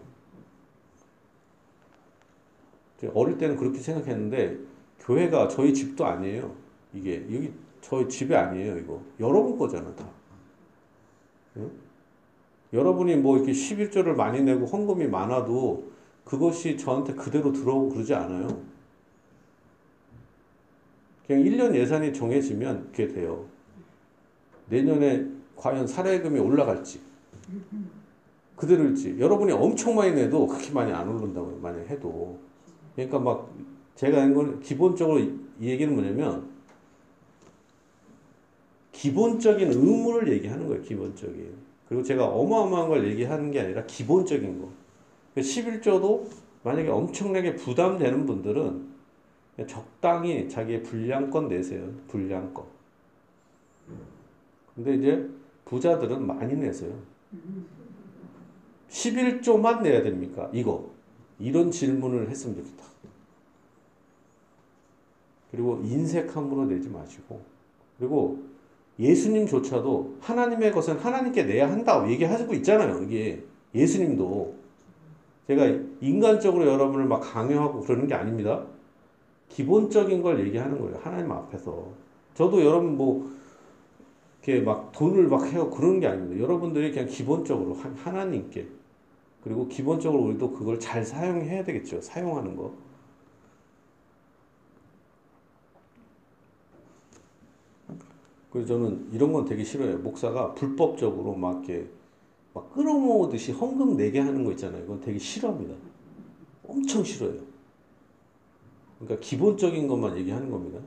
어릴 3.15 3.39
때는 3.39 3.57
그렇게 3.57 3.79
생각했는데 3.79 4.59
교회가 5.01 5.49
저희 5.49 5.73
집도 5.73 6.05
아니에요. 6.05 6.55
이게 6.93 7.25
여기 7.33 7.53
저희 7.81 8.07
집이 8.07 8.35
아니에요. 8.35 8.77
이거 8.77 9.01
여러분 9.19 9.57
거잖아 9.57 9.93
다. 9.97 10.07
응? 11.57 11.71
여러분이 12.75 13.17
뭐 13.17 13.39
이렇게 13.39 13.53
11조를 13.53 14.15
많이 14.15 14.43
내고 14.43 14.67
헌금이 14.67 15.09
많아도 15.09 15.91
그것이 16.25 16.77
저한테 16.77 17.15
그대로 17.15 17.51
들어오고 17.51 17.95
그러지 17.95 18.15
않아요. 18.15 18.63
그냥 21.27 21.45
1년 21.45 21.75
예산이 21.75 22.13
정해지면 22.13 22.91
그게 22.91 23.09
돼요. 23.09 23.47
내년에 24.69 25.27
과연 25.57 25.87
사례금이 25.87 26.41
올라갈지 26.41 27.01
그대로일지 28.57 29.17
여러분이 29.19 29.53
엄청 29.53 29.95
많이 29.95 30.13
내도 30.13 30.47
그렇게 30.47 30.73
많이 30.73 30.93
안 30.93 31.09
오른다고 31.09 31.59
만약 31.61 31.89
해도 31.91 32.39
그러니까 32.95 33.19
막 33.19 33.51
제가 33.97 34.23
한건 34.23 34.61
기본적으로 34.61 35.19
이 35.19 35.33
얘기는 35.61 35.93
뭐냐면 35.93 36.53
기본적인 38.93 39.73
의무를 39.73 40.33
얘기하는 40.33 40.69
거예요. 40.69 40.83
기본적인. 40.83 41.53
그리고 41.89 42.03
제가 42.05 42.27
어마어마한 42.27 42.89
걸 42.89 43.09
얘기하는 43.11 43.51
게 43.51 43.61
아니라 43.61 43.85
기본적인 43.85 44.61
거. 44.61 44.69
11조도 45.37 46.27
만약에 46.63 46.89
엄청나게 46.89 47.57
부담되는 47.57 48.27
분들은 48.27 48.92
적당히 49.67 50.49
자기의 50.49 50.83
분량권 50.83 51.49
내세요. 51.49 51.89
분량권. 52.09 52.65
근데 54.75 54.95
이제 54.95 55.29
부자들은 55.65 56.27
많이 56.27 56.55
내세요. 56.57 56.93
11조만 58.89 59.83
내야 59.83 60.03
됩니까? 60.03 60.51
이거. 60.53 60.91
이런 61.39 61.71
질문을 61.71 62.31
했으면 62.31 62.57
좋겠다. 62.57 62.85
그리고 65.51 65.81
인색함으로 65.85 66.67
내지 66.67 66.89
마시고. 66.89 67.43
그리고 67.99 68.43
예수님조차도 68.99 70.19
하나님의 70.21 70.73
것은 70.73 70.99
하나님께 70.99 71.45
내야 71.45 71.71
한다 71.71 72.09
얘기하고 72.09 72.55
있잖아요. 72.55 73.03
이게 73.03 73.43
예수님도. 73.75 74.55
제가 75.49 75.67
인간적으로 76.01 76.67
여러분을 76.67 77.07
막 77.07 77.21
강요하고 77.21 77.81
그러는 77.81 78.07
게 78.07 78.15
아닙니다. 78.15 78.65
기본적인 79.53 80.23
걸 80.23 80.41
얘기하는 80.47 80.81
거예요. 80.81 80.99
하나님 81.03 81.31
앞에서. 81.31 81.87
저도 82.35 82.65
여러분 82.65 82.97
뭐, 82.97 83.31
이렇게 84.43 84.63
막 84.63 84.91
돈을 84.93 85.29
막 85.29 85.47
해요. 85.47 85.71
그런 85.71 86.01
게 86.01 86.07
아닙니다. 86.07 86.43
여러분들이 86.43 86.91
그냥 86.91 87.07
기본적으로 87.07 87.75
하나님께. 87.75 88.67
그리고 89.45 89.69
기본적으로 89.69 90.23
우리도 90.25 90.53
그걸 90.53 90.81
잘 90.81 91.05
사용해야 91.05 91.65
되겠죠. 91.65 92.01
사용하는 92.01 92.57
거. 92.57 92.73
그래서 98.51 98.69
저는 98.69 99.09
이런 99.13 99.33
건 99.33 99.45
되게 99.45 99.65
싫어요. 99.65 99.99
목사가 99.99 100.55
불법적으로 100.55 101.35
막 101.35 101.65
이렇게 101.65 101.89
막 102.55 102.73
끌어모으듯이 102.73 103.53
헌금 103.53 103.97
내게 103.97 104.21
하는 104.21 104.45
거 104.45 104.51
있잖아요. 104.53 104.85
이건 104.85 105.01
되게 105.01 105.19
싫어합니다. 105.19 105.75
엄청 106.67 107.03
싫어요. 107.03 107.52
그러니까 109.03 109.27
기본적인 109.27 109.89
것만 109.89 110.17
얘기하는 110.19 110.51
겁니다. 110.51 110.79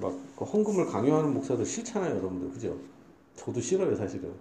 막그 0.00 0.44
헌금을 0.44 0.86
강요하는 0.86 1.32
목사들 1.34 1.64
싫잖아요, 1.64 2.16
여러분들. 2.16 2.50
그죠? 2.50 2.78
저도 3.36 3.60
싫어요, 3.60 3.94
사실은. 3.96 4.32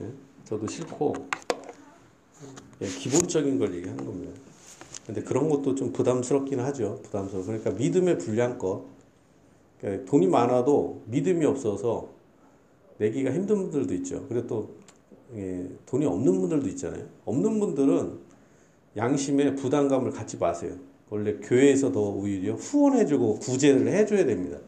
예? 0.00 0.12
저도 0.44 0.66
싫고, 0.66 1.14
예, 2.80 2.86
기본적인 2.86 3.58
걸 3.58 3.74
얘기하는 3.74 4.04
겁니다. 4.04 4.40
근데 5.06 5.22
그런 5.22 5.48
것도 5.48 5.74
좀 5.74 5.92
부담스럽긴 5.92 6.60
하죠. 6.60 7.00
부담스러워. 7.02 7.44
그러니까 7.44 7.70
믿음의 7.72 8.18
불량껏. 8.18 8.84
그러니까 9.80 10.10
돈이 10.10 10.26
많아도 10.26 11.02
믿음이 11.06 11.44
없어서 11.46 12.10
내기가 12.98 13.32
힘든 13.32 13.56
분들도 13.56 13.94
있죠. 13.94 14.26
그리고 14.28 14.46
또 14.46 14.77
예, 15.34 15.68
돈이 15.86 16.06
없는 16.06 16.40
분들도 16.40 16.68
있잖아요. 16.70 17.04
없는 17.24 17.60
분들은 17.60 18.18
양심에 18.96 19.54
부담감을 19.54 20.10
갖지 20.12 20.38
마세요. 20.38 20.74
원래 21.10 21.34
교회에서도 21.36 22.14
오히려 22.16 22.54
후원해주고 22.54 23.38
구제를 23.40 23.88
해줘야 23.88 24.24
됩니다. 24.26 24.58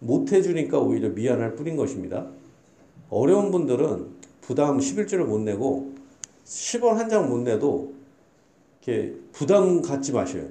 못 0.00 0.32
해주니까 0.32 0.78
오히려 0.78 1.08
미안할 1.10 1.54
뿐인 1.56 1.76
것입니다. 1.76 2.26
어려운 3.10 3.50
분들은 3.50 4.06
부담 4.40 4.78
11주를 4.78 5.24
못 5.24 5.40
내고 5.40 5.92
10원 6.44 6.94
한 6.94 7.08
장 7.08 7.28
못 7.28 7.38
내도 7.38 7.94
이렇게 8.82 9.14
부담 9.32 9.80
갖지 9.82 10.12
마셔요. 10.12 10.46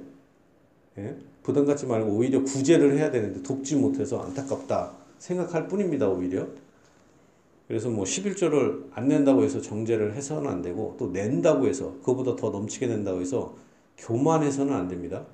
예? 0.98 1.16
부담 1.42 1.66
갖지 1.66 1.86
말고 1.86 2.12
오히려 2.12 2.42
구제를 2.42 2.96
해야 2.96 3.10
되는데 3.10 3.42
돕지 3.42 3.76
못해서 3.76 4.20
안타깝다 4.20 4.92
생각할 5.18 5.68
뿐입니다. 5.68 6.08
오히려. 6.08 6.46
그래서 7.66 7.88
뭐 7.88 8.04
11조를 8.04 8.84
안 8.92 9.08
낸다고 9.08 9.42
해서 9.42 9.60
정제를 9.60 10.14
해서는 10.14 10.50
안 10.50 10.62
되고 10.62 10.96
또 10.98 11.08
낸다고 11.08 11.66
해서 11.66 11.94
그보다 12.02 12.36
더 12.36 12.50
넘치게 12.50 12.86
낸다고 12.86 13.20
해서 13.20 13.54
교만해서는 13.98 14.72
안 14.72 14.88
됩니다. 14.88 15.24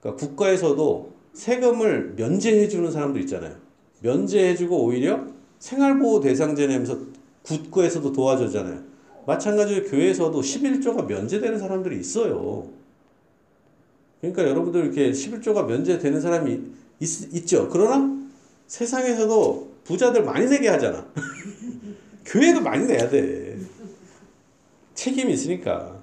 그러니까 0.00 0.26
국가에서도 0.26 1.12
세금을 1.34 2.14
면제해 2.16 2.68
주는 2.68 2.90
사람도 2.90 3.18
있잖아요. 3.20 3.56
면제해 4.00 4.56
주고 4.56 4.84
오히려 4.84 5.24
생활보호 5.60 6.20
대상제 6.20 6.66
내면서 6.66 6.98
국가에서도 7.42 8.12
도와주잖아요. 8.12 8.82
마찬가지로 9.26 9.86
교회에서도 9.86 10.40
11조가 10.40 11.06
면제되는 11.06 11.58
사람들이 11.58 11.98
있어요. 12.00 12.68
그러니까 14.20 14.48
여러분들 14.48 14.84
이렇게 14.84 15.12
11조가 15.12 15.66
면제되는 15.66 16.20
사람이 16.20 16.60
있, 17.00 17.34
있죠. 17.34 17.68
그러나 17.70 18.20
세상에서도 18.66 19.71
부자들 19.84 20.24
많이 20.24 20.46
내게 20.46 20.68
하잖아. 20.68 21.06
교회도 22.24 22.60
많이 22.60 22.86
내야 22.86 23.08
돼. 23.08 23.58
책임이 24.94 25.32
있으니까. 25.32 26.00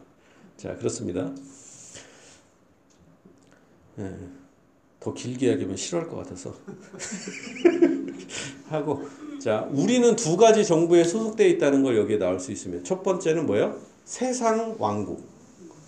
자, 0.58 0.76
그렇습니다. 0.76 1.32
네, 3.96 4.14
더 5.00 5.14
길게 5.14 5.52
하기면 5.52 5.78
싫어할 5.78 6.10
것 6.10 6.18
같아서. 6.18 6.54
하고, 8.70 9.08
자, 9.40 9.68
우리는 9.72 10.16
두 10.16 10.38
가지 10.38 10.66
정부에 10.66 11.04
소속되어 11.04 11.48
있다는 11.48 11.84
걸 11.84 11.98
여기에 11.98 12.18
나올 12.18 12.40
수 12.40 12.52
있으면. 12.52 12.84
첫 12.84 13.04
번째는 13.04 13.46
뭐예요? 13.46 13.78
세상 14.04 14.76
왕국. 14.78 15.24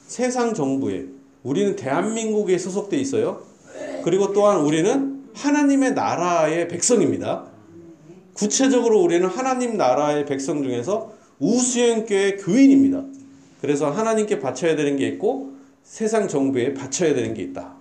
세상 0.08 0.54
정부에. 0.54 1.08
우리는 1.44 1.76
대한민국에 1.76 2.58
소속되어 2.58 3.00
있어요. 3.00 3.44
그리고 4.04 4.34
또한 4.34 4.62
우리는 4.62 5.26
하나님의 5.34 5.94
나라의 5.94 6.68
백성입니다. 6.68 7.51
구체적으로 8.34 9.02
우리는 9.02 9.28
하나님 9.28 9.78
나라의 9.78 10.26
백성 10.26 10.64
중에서 10.64 11.14
우수형교회 11.40 12.38
교인입니다. 12.38 13.04
그래서 13.62 13.90
하나님께 13.92 14.40
바쳐야 14.40 14.76
되는 14.76 14.98
게 14.98 15.08
있고 15.10 15.54
세상 15.84 16.28
정부에 16.28 16.74
바쳐야 16.74 17.14
되는 17.14 17.34
게 17.34 17.44
있다. 17.44 17.76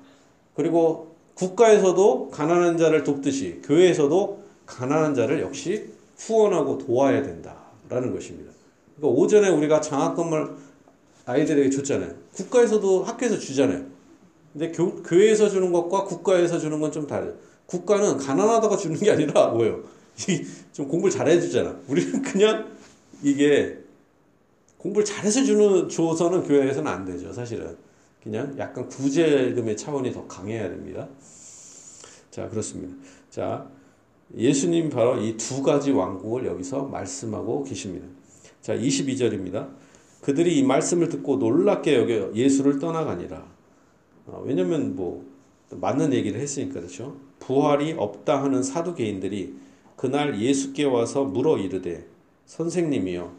그리고 0.55 1.15
국가에서도 1.35 2.31
가난한 2.31 2.77
자를 2.79 3.05
돕듯이 3.05 3.61
교회에서도 3.65 4.43
가난한 4.67 5.15
자를 5.15 5.41
역시 5.41 5.87
후원하고 6.19 6.79
도와야 6.79 7.23
된다라는 7.23 8.13
것입니다. 8.13 8.53
그러니까 8.97 9.21
오전에 9.21 9.49
우리가 9.49 9.81
장학금을 9.81 10.51
아이들에게 11.25 11.71
줬잖아요. 11.71 12.13
국가에서도 12.35 13.05
학교에서 13.05 13.39
주잖아요. 13.39 13.85
근데 14.53 14.73
교, 14.73 15.03
교회에서 15.03 15.49
주는 15.49 15.73
것과 15.73 16.05
국가에서 16.05 16.59
주는 16.59 16.81
건 16.81 16.91
좀 16.91 17.07
다르죠. 17.07 17.35
국가는 17.67 18.17
가난하다가 18.17 18.77
주는 18.77 18.99
게 18.99 19.13
아니라 19.13 19.49
뭐예요? 19.49 19.81
좀 20.72 20.88
공부를 20.88 21.11
잘해 21.11 21.40
주잖아. 21.40 21.78
우리는 21.88 22.20
그냥 22.22 22.70
이게 23.22 23.78
공부를 24.78 25.04
잘해서 25.04 25.44
주는 25.44 25.88
줘서는 25.88 26.44
교회에서는 26.44 26.90
안 26.90 27.04
되죠. 27.04 27.33
사실은 27.33 27.76
그냥 28.22 28.54
약간 28.59 28.88
구제금의 28.88 29.76
차원이 29.76 30.12
더 30.12 30.26
강해야 30.26 30.68
됩니다. 30.68 31.09
자 32.30 32.48
그렇습니다. 32.48 32.94
자 33.30 33.68
예수님 34.37 34.90
바로 34.90 35.20
이 35.20 35.37
두 35.37 35.62
가지 35.62 35.90
왕국을 35.90 36.46
여기서 36.46 36.85
말씀하고 36.85 37.64
계십니다. 37.64 38.06
자 38.61 38.76
22절입니다. 38.76 39.68
그들이 40.20 40.59
이 40.59 40.62
말씀을 40.62 41.09
듣고 41.09 41.37
놀랍게 41.37 41.96
여겨 41.96 42.35
예수를 42.35 42.78
떠나가니라. 42.78 43.44
어, 44.26 44.42
왜냐면 44.46 44.94
뭐 44.94 45.24
맞는 45.70 46.12
얘기를 46.12 46.40
했으니까 46.40 46.74
그렇죠. 46.74 47.16
부활이 47.40 47.94
없다 47.96 48.42
하는 48.42 48.62
사두개인들이 48.62 49.54
그날 50.01 50.41
예수께 50.41 50.85
와서 50.85 51.25
물어 51.25 51.59
이르되 51.59 52.07
선생님이요. 52.47 53.33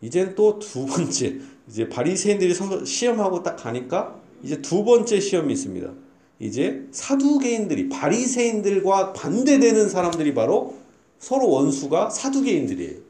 이젠 0.00 0.36
또 0.36 0.60
두 0.60 0.86
번째 0.86 1.40
이제 1.68 1.88
바리새인들이 1.88 2.54
시험하고 2.84 3.42
딱 3.42 3.56
가니까 3.56 4.20
이제 4.44 4.62
두 4.62 4.84
번째 4.84 5.18
시험이 5.18 5.54
있습니다. 5.54 5.92
이제 6.38 6.86
사두개인들이 6.92 7.88
바리새인들과 7.88 9.14
반대되는 9.14 9.88
사람들이 9.88 10.32
바로 10.32 10.76
서로 11.18 11.48
원수가 11.50 12.10
사두개인들이에요. 12.10 13.00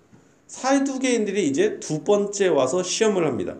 사두개인들이 0.46 1.46
이제 1.46 1.78
두 1.80 2.02
번째 2.02 2.48
와서 2.48 2.82
시험을 2.82 3.26
합니다. 3.26 3.56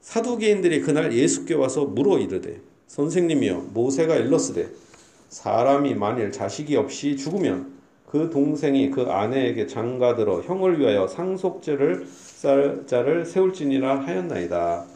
사두개인들이 0.00 0.80
그날 0.80 1.12
예수께 1.12 1.54
와서 1.54 1.84
물어 1.84 2.18
이르되 2.18 2.60
선생님이여 2.88 3.68
모세가 3.72 4.16
일렀으되 4.16 4.87
사람이 5.28 5.94
만일 5.94 6.32
자식이 6.32 6.76
없이 6.76 7.16
죽으면 7.16 7.78
그 8.06 8.30
동생이 8.30 8.90
그 8.90 9.02
아내에게 9.02 9.66
장가들어 9.66 10.40
형을 10.40 10.80
위하여 10.80 11.06
상속죄를 11.06 12.06
쌀 12.06 12.86
자를 12.86 13.26
세울지니라 13.26 14.00
하였나이다. 14.00 14.86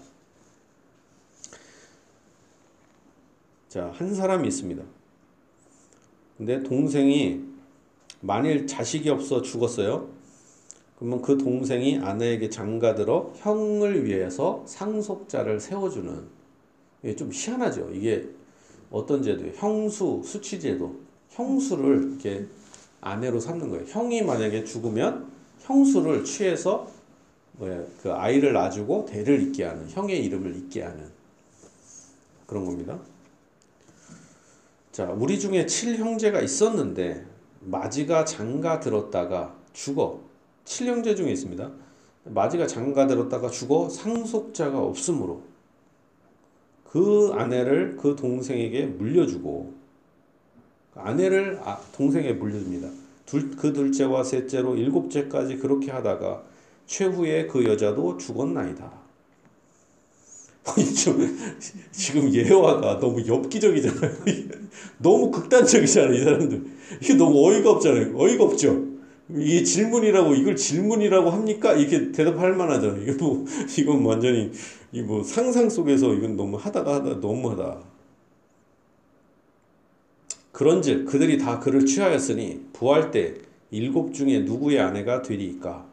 자, 3.68 3.90
한 3.94 4.14
사람이 4.14 4.48
있습니다. 4.48 4.82
근데 6.38 6.62
동생이 6.62 7.42
만일 8.20 8.66
자식이 8.66 9.10
없어 9.10 9.42
죽었어요. 9.42 10.08
그러면 10.98 11.20
그 11.20 11.36
동생이 11.36 11.98
아내에게 11.98 12.48
장가들어 12.48 13.32
형을 13.36 14.06
위해서 14.06 14.62
상속자를 14.66 15.60
세워주는 15.60 16.28
이게 17.02 17.16
좀 17.16 17.30
희한하죠. 17.32 17.90
이게 17.92 18.28
어떤 18.92 19.22
제도예요? 19.22 19.52
형수 19.56 20.22
수치 20.24 20.60
제도. 20.60 21.00
형수를 21.30 22.10
이렇게 22.10 22.46
아내로 23.00 23.40
삼는 23.40 23.70
거예요. 23.70 23.84
형이 23.88 24.22
만약에 24.22 24.64
죽으면 24.64 25.26
형수를 25.60 26.24
취해서 26.24 26.88
뭐야 27.52 27.82
그 28.02 28.12
아이를 28.12 28.52
놔주고 28.52 29.06
대를 29.06 29.42
잇게 29.42 29.64
하는 29.64 29.88
형의 29.88 30.24
이름을 30.24 30.56
잇게 30.56 30.82
하는 30.82 31.10
그런 32.46 32.64
겁니다. 32.64 32.98
자, 34.92 35.10
우리 35.10 35.40
중에 35.40 35.64
칠형제가 35.64 36.42
있었는데 36.42 37.26
마지가 37.60 38.26
장가 38.26 38.80
들었다가 38.80 39.56
죽어. 39.72 40.20
칠형제 40.64 41.14
중에 41.14 41.32
있습니다. 41.32 41.70
마지가 42.24 42.66
장가 42.66 43.06
들었다가 43.06 43.48
죽어 43.48 43.88
상속자가 43.88 44.78
없으므로 44.78 45.42
그 46.92 47.30
아내를 47.32 47.96
그 47.96 48.14
동생에게 48.14 48.84
물려주고 48.84 49.72
아내를 50.94 51.58
아, 51.64 51.80
동생에게 51.92 52.34
물려줍니다. 52.34 52.90
둘, 53.24 53.56
그 53.56 53.72
둘째와 53.72 54.22
셋째로 54.22 54.76
일곱째까지 54.76 55.56
그렇게 55.56 55.90
하다가 55.90 56.42
최후에 56.84 57.46
그 57.46 57.64
여자도 57.64 58.18
죽었나이다. 58.18 58.92
지금 61.92 62.30
예화가 62.30 63.00
너무 63.00 63.26
엽기적이잖아요. 63.26 64.12
너무 65.00 65.30
극단적이잖아요, 65.30 66.12
이 66.12 66.22
사람들. 66.22 66.64
이게 67.00 67.14
너무 67.14 67.48
어이가 67.48 67.70
없잖아요. 67.70 68.14
어이가 68.14 68.44
없죠. 68.44 68.91
이게 69.36 69.62
질문이라고 69.64 70.34
이걸 70.34 70.56
질문이라고 70.56 71.30
합니까? 71.30 71.72
이렇게 71.74 72.12
대답할 72.12 72.54
만하잖아요. 72.54 73.02
이게 73.02 73.12
뭐 73.12 73.44
이건 73.78 74.04
완전히 74.04 74.50
이 74.92 75.00
뭐 75.02 75.22
상상 75.24 75.70
속에서 75.70 76.12
이건 76.14 76.36
너무 76.36 76.56
하다가 76.56 76.96
하다 76.96 77.14
너무하다. 77.20 77.80
그런즉 80.52 81.06
그들이 81.06 81.38
다 81.38 81.58
그를 81.60 81.86
취하였으니 81.86 82.66
부활 82.72 83.10
때 83.10 83.34
일곱 83.70 84.12
중에 84.12 84.40
누구의 84.40 84.80
아내가 84.80 85.22
되리이까? 85.22 85.86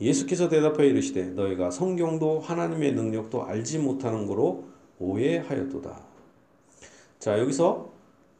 예수께서 0.00 0.48
대답하여 0.50 0.86
이르시되 0.88 1.30
너희가 1.30 1.70
성경도 1.70 2.40
하나님의 2.40 2.92
능력도 2.92 3.44
알지 3.46 3.78
못하는 3.78 4.26
거로 4.26 4.64
오해하였도다. 4.98 5.98
자 7.18 7.38
여기서 7.38 7.90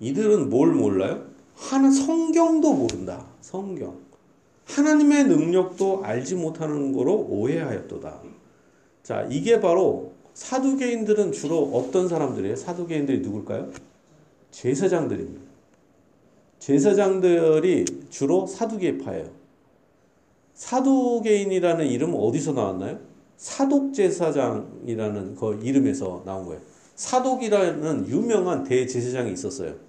이들은 0.01 0.51
뭘 0.51 0.73
몰라요? 0.73 1.27
하나 1.57 1.91
성경도 1.91 2.75
모른다. 2.75 3.27
성경. 3.41 3.97
하나님의 4.67 5.25
능력도 5.25 6.05
알지 6.05 6.37
못하는 6.37 6.93
거로 6.93 7.15
오해하였도다. 7.15 8.21
자 9.03 9.27
이게 9.31 9.61
바로 9.61 10.13
사두개인들은 10.35 11.33
주로 11.33 11.63
어떤 11.73 12.09
사람들이에요? 12.09 12.57
사두개인들이 12.57 13.21
누굴까요? 13.21 13.71
제사장들입니다. 14.51 15.47
제사장들이 16.59 17.87
주로 18.11 18.47
사두개파예요. 18.47 19.31
사두개인이라는 20.55 21.87
이름은 21.87 22.19
어디서 22.19 22.53
나왔나요? 22.53 22.99
사독제사장이라는 23.37 25.37
그 25.37 25.61
이름에서 25.63 26.23
나온 26.27 26.47
거예요. 26.47 26.61
사독이라는 26.97 28.09
유명한 28.09 28.65
대제사장이 28.65 29.33
있었어요. 29.33 29.86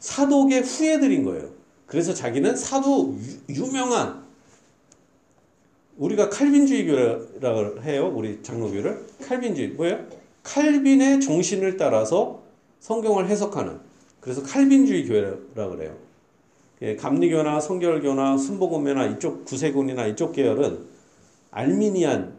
사독의 0.00 0.62
후예들인 0.62 1.24
거예요. 1.24 1.50
그래서 1.86 2.12
자기는 2.14 2.56
사도 2.56 3.16
유, 3.50 3.66
명한 3.66 4.24
우리가 5.96 6.28
칼빈주의 6.28 6.86
교라고 6.86 7.82
해요. 7.82 8.12
우리 8.14 8.42
장로교를 8.42 9.06
칼빈주의 9.26 9.68
뭐예요? 9.68 10.06
칼빈의 10.42 11.20
정신을 11.20 11.76
따라서 11.76 12.42
성경을 12.80 13.28
해석하는 13.28 13.78
그래서 14.20 14.42
칼빈주의 14.42 15.06
교회라 15.06 15.68
그래요. 15.68 15.96
예, 16.82 16.96
감리교나 16.96 17.60
성결교나 17.60 18.36
순복음회나 18.36 19.06
이쪽 19.06 19.44
구세군이나 19.44 20.06
이쪽 20.06 20.32
계열은 20.32 20.84
알미니안 21.50 22.36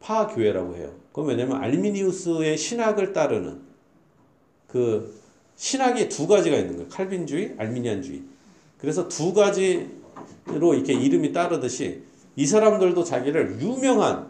파 0.00 0.26
교회라고 0.26 0.76
해요. 0.76 0.92
그건 1.10 1.30
왜냐면 1.30 1.62
알미니우스의 1.62 2.58
신학을 2.58 3.12
따르는 3.12 3.60
그 4.68 5.18
신학이 5.56 6.08
두 6.08 6.26
가지가 6.26 6.56
있는 6.56 6.76
거예요. 6.76 6.88
칼빈주의, 6.88 7.54
알미니안주의. 7.58 8.22
그래서 8.78 9.08
두 9.08 9.32
가지로 9.32 10.74
이렇게 10.74 10.92
이름이 10.92 11.32
따르듯이 11.32 12.02
이 12.36 12.46
사람들도 12.46 13.02
자기를 13.02 13.60
유명한 13.60 14.28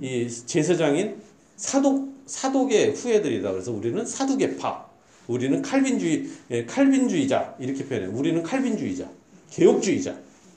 이 0.00 0.28
제사장인 0.28 1.16
사독 1.56 2.12
사독의 2.26 2.92
후예들이다. 2.94 3.50
그래서 3.50 3.72
우리는 3.72 4.04
사두개파. 4.04 4.92
우리는 5.28 5.62
칼빈주의, 5.62 6.28
예, 6.50 6.66
칼빈주의자 6.66 7.56
이렇게 7.58 7.86
표현해. 7.86 8.06
우리는 8.06 8.42
칼빈주의자, 8.42 9.08
개혁주의자. 9.50 10.16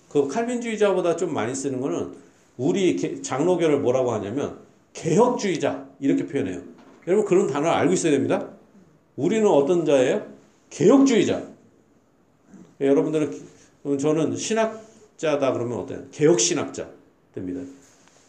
그 0.10 0.28
칼빈주의자보다 0.28 1.16
좀 1.16 1.34
많이 1.34 1.54
쓰는 1.54 1.80
거는 1.80 2.14
우리 2.58 3.22
장로교를 3.22 3.80
뭐라고 3.80 4.12
하냐면 4.14 4.60
개혁주의자 4.94 5.88
이렇게 6.00 6.26
표현해요. 6.26 6.62
여러분 7.08 7.26
그런 7.26 7.48
단어를 7.48 7.70
알고 7.70 7.94
있어야 7.94 8.12
됩니다. 8.12 8.50
우리는 9.16 9.48
어떤 9.48 9.86
자예요? 9.86 10.26
개혁주의자. 10.70 11.48
예, 12.82 12.88
여러분들은 12.88 13.32
저는 14.00 14.36
신학자다 14.36 15.54
그러면 15.54 15.80
어때요? 15.80 16.04
개혁신학자 16.12 16.90
됩니다. 17.34 17.62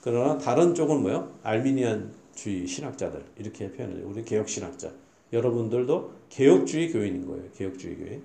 그러나 0.03 0.39
다른 0.39 0.75
쪽은 0.75 1.03
뭐요? 1.03 1.33
알미니안주의 1.43 2.67
신학자들 2.67 3.25
이렇게 3.39 3.71
표현해요. 3.73 4.07
우리 4.07 4.25
개혁신학자. 4.25 4.93
여러분들도 5.33 6.13
개혁주의 6.29 6.93
교인인 6.93 7.27
거예요. 7.27 7.43
개혁주의 7.57 7.97
교인. 7.97 8.23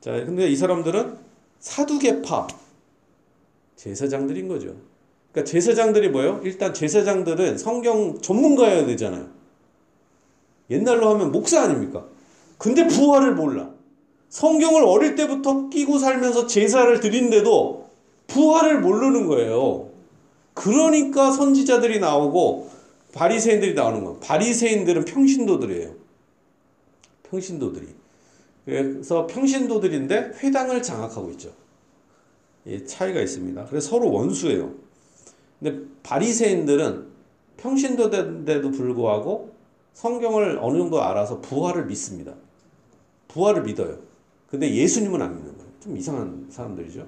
자, 0.00 0.12
근데 0.24 0.48
이 0.48 0.56
사람들은 0.56 1.16
사두개파 1.60 2.48
제사장들인 3.76 4.48
거죠. 4.48 4.74
그러니까 5.30 5.50
제사장들이 5.50 6.08
뭐예요? 6.08 6.40
일단 6.42 6.74
제사장들은 6.74 7.58
성경 7.58 8.20
전문가여야 8.20 8.86
되잖아요. 8.86 9.41
옛날로 10.72 11.10
하면 11.10 11.32
목사 11.32 11.62
아닙니까? 11.62 12.04
근데 12.58 12.86
부활을 12.86 13.34
몰라. 13.34 13.70
성경을 14.28 14.84
어릴 14.84 15.14
때부터 15.14 15.68
끼고 15.68 15.98
살면서 15.98 16.46
제사를 16.46 17.00
드린데도 17.00 17.90
부활을 18.26 18.80
모르는 18.80 19.26
거예요. 19.26 19.90
그러니까 20.54 21.30
선지자들이 21.32 22.00
나오고 22.00 22.70
바리새인들이 23.12 23.74
나오는 23.74 24.02
거예요. 24.04 24.18
바리새인들은 24.20 25.04
평신도들이에요. 25.04 25.94
평신도들이. 27.24 27.88
그래서 28.64 29.26
평신도들인데 29.26 30.32
회당을 30.42 30.82
장악하고 30.82 31.30
있죠. 31.32 31.52
예, 32.66 32.84
차이가 32.84 33.20
있습니다. 33.20 33.66
그래서 33.66 33.90
서로 33.90 34.10
원수예요. 34.12 34.72
근데 35.58 35.84
바리새인들은 36.02 37.06
평신도인데도 37.58 38.70
불구하고 38.70 39.52
성경을 39.92 40.58
어느 40.60 40.78
정도 40.78 41.02
알아서 41.02 41.40
부활을 41.40 41.86
믿습니다. 41.86 42.34
부활을 43.28 43.62
믿어요. 43.62 43.98
근데 44.48 44.74
예수님은 44.74 45.22
안 45.22 45.34
믿는 45.34 45.56
거예요. 45.56 45.70
좀 45.80 45.96
이상한 45.96 46.46
사람들이죠. 46.50 47.06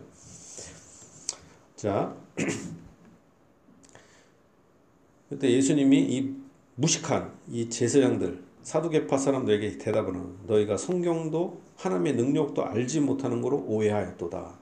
자, 1.76 2.14
그때 5.28 5.50
예수님이 5.50 5.98
이 5.98 6.34
무식한 6.76 7.32
이 7.50 7.68
제사장들 7.68 8.42
사두개파 8.62 9.18
사람들에게 9.18 9.78
대답은 9.78 10.46
너희가 10.46 10.76
성경도 10.76 11.60
하나님의 11.76 12.14
능력도 12.14 12.64
알지 12.64 13.00
못하는 13.00 13.42
거로 13.42 13.58
오해하였도다. 13.66 14.58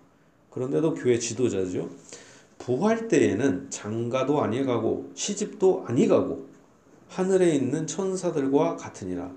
그런데도 0.50 0.94
교회 0.94 1.18
지도자죠. 1.18 1.88
부활 2.58 3.08
때에는 3.08 3.70
장가도 3.70 4.42
아니가고 4.42 5.10
시집도 5.14 5.84
아니가고 5.86 6.51
하늘에 7.12 7.54
있는 7.54 7.86
천사들과 7.86 8.76
같으니라. 8.76 9.30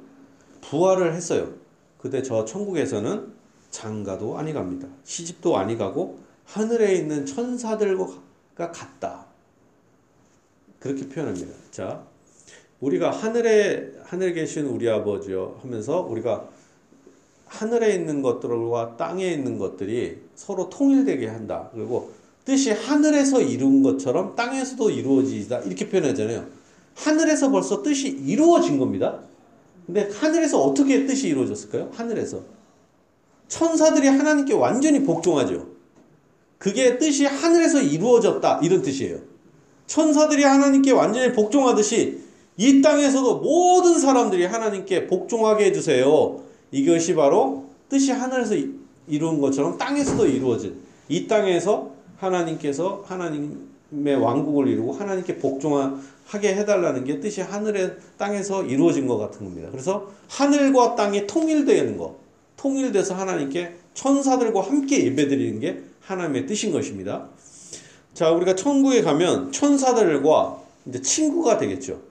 부활을 0.62 1.14
했어요. 1.14 1.54
근데 1.98 2.24
저 2.24 2.46
천국에서는 2.46 3.34
장가도 3.70 4.38
아니 4.38 4.54
갑니다. 4.54 4.88
시집도 5.04 5.58
아니 5.58 5.78
가고 5.78 6.20
하늘에 6.46 6.96
있는 6.96 7.26
천사들과 7.26 8.08
같다. 8.56 9.26
그렇게 10.80 11.10
표현합니다. 11.10 11.54
자, 11.72 12.04
우리가 12.80 13.12
하늘에 13.12 13.92
하늘에 14.04 14.32
계신 14.32 14.68
우리 14.68 14.90
아버지요 14.90 15.60
하면서 15.62 16.00
우리가 16.00 16.48
하늘에 17.46 17.96
있는 17.96 18.22
것들과 18.22 18.96
땅에 18.96 19.28
있는 19.28 19.58
것들이 19.58 20.22
서로 20.36 20.70
통일되게 20.70 21.28
한다. 21.28 21.70
그리고 21.74 22.14
뜻이 22.46 22.72
하늘에서 22.72 23.42
이룬 23.42 23.84
것처럼 23.84 24.36
땅에서도 24.36 24.90
이루어지다. 24.90 25.60
이렇게 25.60 25.90
표현하잖아요. 25.90 26.55
하늘에서 26.96 27.52
벌써 27.52 27.84
뜻이 27.84 28.08
이루어진 28.08 28.80
겁니다. 28.80 29.20
근데 29.86 30.10
하늘에서 30.12 30.62
어떻게 30.62 31.06
뜻이 31.06 31.28
이루어졌을까요? 31.28 31.92
하늘에서. 31.94 32.42
천사들이 33.48 34.08
하나님께 34.08 34.54
완전히 34.54 35.04
복종하죠. 35.04 35.68
그게 36.58 36.98
뜻이 36.98 37.26
하늘에서 37.26 37.82
이루어졌다. 37.82 38.60
이런 38.64 38.82
뜻이에요. 38.82 39.20
천사들이 39.88 40.44
하나님께 40.44 40.92
완전히 40.92 41.32
복종하듯이 41.34 42.24
이 42.58 42.82
땅에서도 42.82 43.40
모든 43.40 44.00
사람들이 44.00 44.46
하나님께 44.46 45.08
복종하게 45.08 45.66
해주세요. 45.66 46.42
이것이 46.72 47.14
바로 47.14 47.66
뜻이 47.90 48.12
하늘에서 48.12 48.56
이루은 49.08 49.40
것처럼 49.40 49.78
땅에서도 49.78 50.26
이루어진 50.26 50.78
이 51.08 51.28
땅에서 51.28 51.92
하나님께서 52.18 53.04
하나님이 53.06 53.50
하나님의 53.96 54.18
왕국을 54.18 54.68
이루고 54.68 54.94
하나님께 54.94 55.38
복종하게 55.38 56.56
해달라는 56.56 57.06
게 57.06 57.20
뜻이 57.20 57.42
하늘의 57.42 57.98
땅에서 58.18 58.64
이루어진 58.64 59.08
것 59.08 59.18
같은 59.18 59.46
겁니다. 59.46 59.70
그래서 59.72 60.12
하늘과 60.30 60.96
땅이 60.96 61.28
통일되는 61.28 61.98
것, 61.98 62.16
통일돼서 62.58 63.16
하나님께 63.16 63.76
천사들과 63.94 64.62
함께 64.62 65.06
예배드리는 65.06 65.60
게 65.60 65.84
하나님의 66.02 66.46
뜻인 66.46 66.72
것입니다. 66.72 67.28
자, 68.14 68.32
우리가 68.32 68.56
천국에 68.56 69.02
가면 69.02 69.52
천사들과 69.52 70.62
이제 70.88 71.02
친구가 71.02 71.58
되겠죠. 71.58 72.02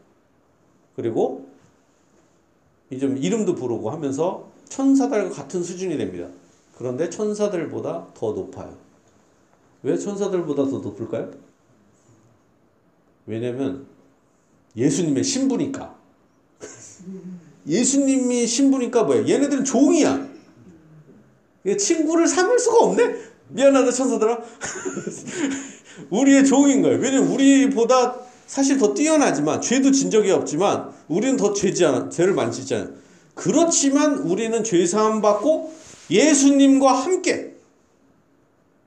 그리고 0.97 1.47
이제 2.91 3.07
이름도 3.07 3.55
부르고 3.55 3.91
하면서 3.91 4.49
천사들과 4.68 5.30
같은 5.30 5.62
수준이 5.62 5.97
됩니다. 5.99 6.28
그런데 6.76 7.09
천사들보다 7.09 8.09
더 8.14 8.32
높아요. 8.32 8.74
왜 9.82 9.97
천사들보다 9.97 10.64
더 10.64 10.78
높을까요? 10.78 11.43
왜냐면 13.27 13.87
예수님의 14.77 15.25
신부니까. 15.25 15.95
예수님이 17.66 18.47
신부니까 18.47 19.05
뭐야? 19.05 19.27
얘네들은 19.27 19.64
종이야. 19.64 20.29
친구를 21.79 22.27
삼을 22.27 22.59
수가 22.59 22.79
없네? 22.79 23.16
미안하다, 23.49 23.91
천사들아. 23.91 24.39
우리의 26.11 26.45
종인 26.45 26.83
거예요. 26.83 26.99
왜냐면 26.99 27.29
우리보다 27.29 28.16
사실 28.47 28.79
더 28.79 28.93
뛰어나지만, 28.93 29.61
죄도 29.61 29.91
진 29.93 30.11
적이 30.11 30.33
없지만, 30.33 30.93
우리는 31.09 31.37
더 31.37 31.55
죄지 31.55 31.85
않아, 31.87 32.09
죄를 32.11 32.35
많이 32.35 32.53
짓잖아요. 32.53 33.05
그렇지만 33.35 34.18
우리는 34.18 34.62
죄사함 34.62 35.20
받고 35.20 35.72
예수님과 36.11 36.93
함께 36.93 37.55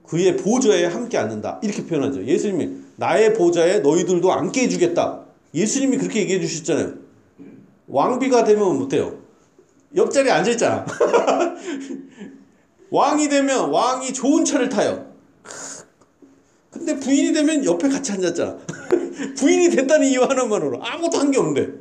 그의 0.05 0.37
보좌에 0.37 0.85
함께 0.85 1.17
앉는다. 1.17 1.59
이렇게 1.63 1.85
표현하죠. 1.85 2.23
예수님이 2.25 2.86
나의 2.97 3.33
보좌에 3.33 3.79
너희들도 3.79 4.31
앉게 4.31 4.63
해주겠다. 4.63 5.23
예수님이 5.53 5.97
그렇게 5.97 6.21
얘기해 6.21 6.39
주셨잖아요. 6.41 6.93
왕비가 7.87 8.43
되면 8.43 8.77
못해요. 8.77 9.19
옆자리에 9.95 10.31
앉아있잖아. 10.31 10.85
왕이 12.91 13.29
되면 13.29 13.69
왕이 13.69 14.13
좋은 14.13 14.45
차를 14.45 14.69
타요. 14.69 15.07
근데 16.71 16.99
부인이 16.99 17.33
되면 17.33 17.65
옆에 17.65 17.89
같이 17.89 18.11
앉았잖아. 18.11 18.57
부인이 19.37 19.69
됐다는 19.69 20.07
이유 20.07 20.21
하나만으로 20.23 20.83
아무것도 20.83 21.17
한 21.17 21.31
게 21.31 21.39
없는데. 21.39 21.73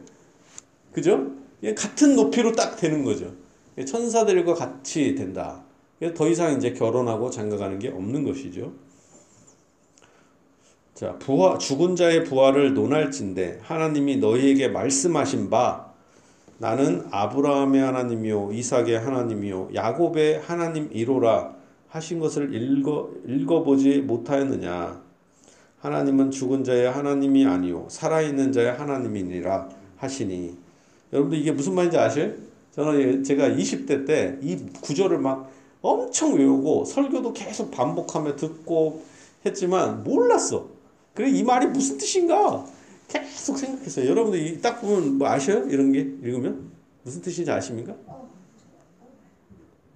그죠? 0.93 1.31
같은 1.77 2.17
높이로 2.17 2.53
딱 2.53 2.77
되는 2.77 3.05
거죠. 3.05 3.33
천사들과 3.85 4.55
같이 4.55 5.15
된다. 5.15 5.63
더 6.15 6.29
이상 6.29 6.57
이제 6.57 6.73
결혼하고 6.73 7.31
장가가는 7.31 7.79
게 7.79 7.89
없는 7.89 8.25
것이죠. 8.25 8.73
자, 10.97 11.15
부활, 11.19 11.59
죽은 11.59 11.95
자의 11.95 12.25
부활을 12.25 12.73
논할진데 12.73 13.61
하나님이 13.63 14.17
너희에게 14.17 14.69
말씀하신 14.69 15.51
바 15.51 15.93
나는 16.57 17.05
아브라함의 17.11 17.83
하나님이요 17.83 18.53
이삭의 18.53 19.01
하나님이요 19.01 19.73
야곱의 19.75 20.41
하나님이로라 20.41 21.55
하신 21.89 22.19
것을 22.19 22.55
읽어 22.55 23.11
읽어보지 23.27 23.99
못하였느냐 24.01 25.03
하나님은 25.81 26.31
죽은 26.31 26.65
자의 26.65 26.91
하나님이 26.91 27.45
아니요 27.45 27.85
살아 27.91 28.23
있는 28.23 28.51
자의 28.51 28.73
하나님이니라 28.73 29.69
하시니 29.99 30.57
여러분들 31.13 31.39
이게 31.39 31.53
무슨 31.53 31.75
말인지 31.75 31.99
아세요? 31.99 32.33
저는 32.73 33.23
제가 33.23 33.51
20대 33.51 34.07
때 34.07 34.39
이 34.41 34.57
구절을 34.81 35.19
막 35.19 35.51
엄청 35.83 36.39
외우고 36.39 36.87
설교도 36.87 37.35
계속 37.35 37.71
반복하며 37.71 38.37
듣고 38.37 39.03
했지만 39.45 40.03
몰랐어. 40.03 40.76
그래 41.17 41.31
이 41.31 41.43
말이 41.43 41.67
무슨 41.67 41.97
뜻인가 41.97 42.67
계속 43.09 43.57
생각했어요. 43.57 44.09
여러분들 44.09 44.61
딱 44.61 44.81
보면 44.81 45.17
뭐 45.17 45.29
아셔요? 45.29 45.67
이런 45.69 45.91
게 45.91 46.01
읽으면 46.01 46.71
무슨 47.03 47.23
뜻인지 47.23 47.51
아십니까? 47.51 47.97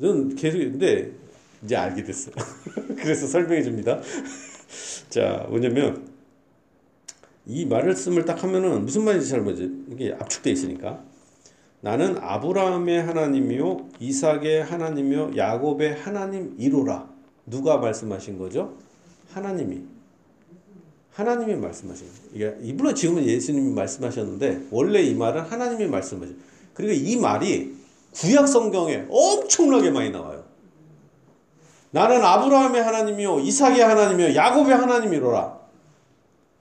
저는 0.01 0.35
계속 0.35 0.59
근데 0.59 1.13
이제 1.63 1.77
알게 1.77 2.05
됐어요. 2.05 2.35
그래서 2.97 3.27
설명해 3.27 3.63
줍니다. 3.63 4.01
자 5.11 5.47
뭐냐면 5.51 6.09
이 7.45 7.67
말씀을 7.67 8.25
딱 8.25 8.43
하면은 8.43 8.87
무슨 8.87 9.05
말인지 9.05 9.29
잘 9.29 9.43
모르지 9.43 9.71
이게 9.93 10.17
압축돼 10.19 10.51
있으니까 10.51 11.05
나는 11.83 12.17
아브라함의 12.19 13.03
하나님이요 13.03 13.89
이삭의 13.99 14.65
하나님이요 14.65 15.37
야곱의 15.37 15.97
하나님이로라. 15.97 17.11
누가 17.45 17.77
말씀하신 17.77 18.39
거죠? 18.39 18.75
하나님이. 19.33 20.00
하나님이 21.13 21.55
말씀하신. 21.57 22.07
이게 22.35 22.49
물론 22.75 22.95
지금은 22.95 23.25
예수님이 23.25 23.73
말씀하셨는데 23.75 24.69
원래 24.71 25.03
이 25.03 25.15
말은 25.15 25.43
하나님이 25.43 25.87
말씀하신. 25.87 26.37
그리고 26.75 26.93
이 26.93 27.17
말이 27.17 27.75
구약 28.13 28.49
성경에 28.49 29.05
엄청나게 29.09 29.91
많이 29.91 30.11
나와요. 30.11 30.45
나는 31.91 32.23
아브라함의 32.25 32.83
하나님이요 32.83 33.41
이삭의 33.41 33.81
하나님이요 33.81 34.35
야곱의 34.35 34.77
하나님이로라. 34.77 35.61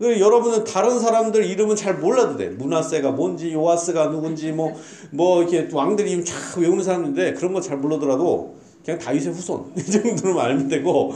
여러분은 0.01 0.63
다른 0.63 0.97
사람들 0.97 1.43
이름은 1.45 1.75
잘 1.75 1.95
몰라도 1.95 2.37
돼. 2.37 2.47
문하세가 2.47 3.11
뭔지, 3.11 3.51
요아스가 3.53 4.09
누군지, 4.09 4.51
뭐, 4.53 4.73
뭐, 5.11 5.43
이렇게 5.43 5.67
왕들 5.73 6.07
이름 6.07 6.23
쫙 6.23 6.57
외우는 6.57 6.83
사람인데 6.83 7.33
그런 7.33 7.51
거 7.51 7.59
잘 7.59 7.77
몰라더라도 7.77 8.55
그냥 8.85 8.97
다윗의 8.97 9.33
후손. 9.33 9.73
이 9.75 9.83
정도로만 9.83 10.45
알면 10.45 10.67
되고, 10.69 11.13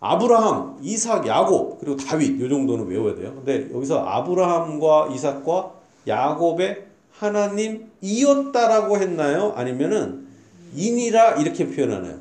아브라함, 0.00 0.78
이삭, 0.82 1.26
야곱, 1.26 1.78
그리고 1.78 1.96
다윗, 1.96 2.40
이 2.40 2.48
정도는 2.48 2.86
외워야 2.86 3.14
돼요. 3.14 3.34
근데 3.34 3.72
여기서 3.72 3.98
아브라함과 4.00 5.10
이삭과 5.12 5.72
야곱의 6.06 6.84
하나님 7.12 7.90
이었다라고 8.00 8.96
했나요? 8.98 9.52
아니면은 9.54 10.26
인이라 10.74 11.32
이렇게 11.36 11.66
표현하나요? 11.68 12.18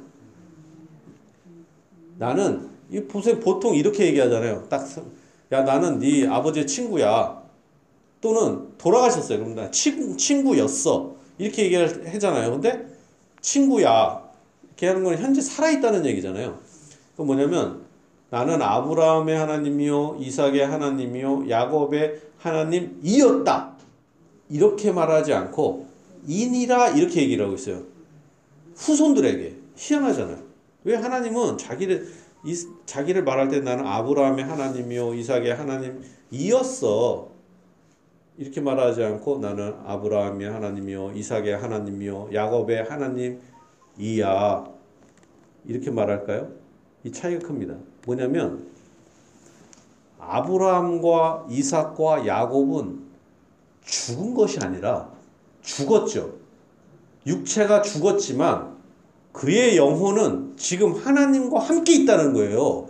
나는 2.17 2.69
이 2.91 2.99
보세요. 3.01 3.39
보통 3.39 3.75
이렇게 3.75 4.07
얘기하잖아요. 4.07 4.67
딱, 4.67 4.85
야, 5.53 5.63
나는 5.63 5.99
네 5.99 6.27
아버지의 6.27 6.67
친구야. 6.67 7.41
또는 8.19 8.77
돌아가셨어요. 8.77 9.39
그럼 9.39 9.55
나 9.55 9.71
친구, 9.71 10.17
친구였어. 10.17 11.15
이렇게 11.37 11.63
얘기를 11.63 12.13
하잖아요. 12.13 12.51
근데 12.51 12.85
친구야. 13.39 14.21
이렇게 14.67 14.87
하는 14.87 15.05
건 15.05 15.17
현재 15.17 15.39
살아 15.39 15.69
있다는 15.69 16.05
얘기잖아요. 16.05 16.59
그 17.19 17.23
뭐냐면 17.23 17.81
나는 18.29 18.61
아브라함의 18.61 19.37
하나님이요, 19.37 20.19
이삭의 20.21 20.65
하나님이요, 20.65 21.49
야곱의 21.49 22.21
하나님이었다. 22.37 23.73
이렇게 24.49 24.93
말하지 24.93 25.33
않고 25.33 25.87
인이라 26.25 26.91
이렇게 26.91 27.23
얘기를 27.23 27.43
하고 27.43 27.55
있어요. 27.55 27.81
후손들에게 28.77 29.53
희한하잖아요. 29.75 30.37
왜 30.85 30.95
하나님은 30.95 31.57
자기를 31.57 32.07
이, 32.45 32.55
자기를 32.85 33.25
말할 33.25 33.49
때 33.49 33.59
나는 33.59 33.85
아브라함의 33.85 34.45
하나님이요 34.45 35.13
이삭의 35.15 35.55
하나님이었어. 35.55 37.31
이렇게 38.37 38.61
말하지 38.61 39.03
않고 39.03 39.39
나는 39.39 39.75
아브라함의 39.85 40.49
하나님이요 40.49 41.11
이삭의 41.15 41.57
하나님이요 41.57 42.29
야곱의 42.33 42.85
하나님이야. 42.85 43.39
이렇게 45.65 45.91
말할까요? 45.91 46.58
이 47.03 47.11
차이가 47.11 47.47
큽니다. 47.47 47.75
뭐냐면 48.05 48.67
아브라함과 50.19 51.47
이삭과 51.49 52.27
야곱은 52.27 52.99
죽은 53.85 54.33
것이 54.33 54.59
아니라 54.61 55.09
죽었죠. 55.63 56.33
육체가 57.25 57.81
죽었지만 57.81 58.77
그의 59.31 59.77
영혼은 59.77 60.53
지금 60.57 60.93
하나님과 60.93 61.59
함께 61.59 61.93
있다는 61.93 62.33
거예요. 62.33 62.89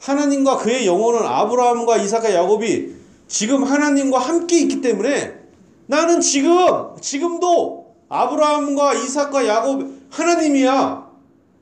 하나님과 0.00 0.58
그의 0.58 0.86
영혼은 0.86 1.20
아브라함과 1.22 1.98
이삭과 1.98 2.34
야곱이 2.34 2.96
지금 3.28 3.64
하나님과 3.64 4.18
함께 4.18 4.60
있기 4.60 4.80
때문에 4.80 5.38
나는 5.86 6.20
지금 6.20 6.96
지금도 7.00 7.94
아브라함과 8.08 8.94
이삭과 8.94 9.46
야곱 9.46 10.08
하나님이야. 10.10 11.09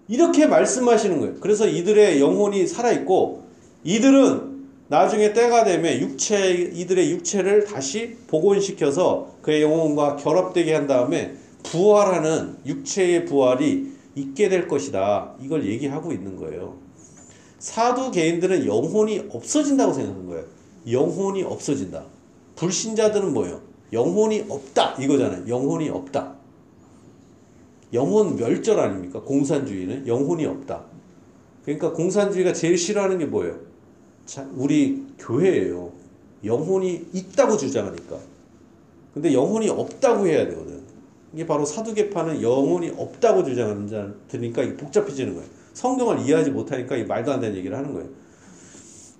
이렇게 0.08 0.46
말씀하시는 0.46 1.20
거예요. 1.20 1.34
그래서 1.40 1.68
이들의 1.68 2.20
영혼이 2.20 2.66
살아 2.66 2.90
있고 2.92 3.44
이들은 3.84 4.58
나중에 4.88 5.34
때가 5.34 5.64
되면 5.64 6.00
육체 6.00 6.50
이들의 6.50 7.10
육체를 7.10 7.64
다시 7.64 8.16
복원시켜서 8.26 9.34
그의 9.42 9.62
영혼과 9.62 10.16
결합되게 10.16 10.74
한 10.74 10.86
다음에 10.86 11.34
부활하는 11.62 12.56
육체의 12.64 13.26
부활이 13.26 13.92
있게 14.14 14.48
될 14.48 14.66
것이다. 14.66 15.34
이걸 15.42 15.66
얘기하고 15.66 16.12
있는 16.12 16.36
거예요. 16.36 16.76
사두 17.58 18.10
개인들은 18.10 18.66
영혼이 18.66 19.26
없어진다고 19.30 19.92
생각하는 19.92 20.26
거예요. 20.26 20.44
영혼이 20.90 21.42
없어진다. 21.42 22.04
불신자들은 22.56 23.34
뭐예요? 23.34 23.60
영혼이 23.92 24.46
없다. 24.48 24.96
이거잖아요. 24.98 25.46
영혼이 25.48 25.90
없다. 25.90 26.37
영혼 27.92 28.36
멸절 28.36 28.78
아닙니까? 28.78 29.20
공산주의는 29.22 30.06
영혼이 30.06 30.44
없다. 30.46 30.84
그러니까 31.64 31.92
공산주의가 31.92 32.52
제일 32.52 32.76
싫어하는 32.76 33.18
게 33.18 33.26
뭐예요? 33.26 33.58
자, 34.26 34.46
우리 34.54 35.06
교회예요. 35.18 35.92
영혼이 36.44 37.06
있다고 37.12 37.56
주장하니까. 37.56 38.18
근데 39.14 39.32
영혼이 39.32 39.68
없다고 39.68 40.26
해야 40.26 40.46
되거든. 40.48 40.82
이게 41.32 41.46
바로 41.46 41.64
사두개파는 41.64 42.42
영혼이 42.42 42.92
없다고 42.96 43.44
주장하는 43.44 43.88
자들이니까 43.88 44.62
이게 44.62 44.76
복잡해지는 44.76 45.34
거예요. 45.34 45.48
성경을 45.74 46.20
이해하지 46.20 46.50
못하니까 46.50 46.96
이 46.96 47.04
말도 47.04 47.32
안 47.32 47.40
되는 47.40 47.56
얘기를 47.56 47.76
하는 47.76 47.92
거예요. 47.92 48.08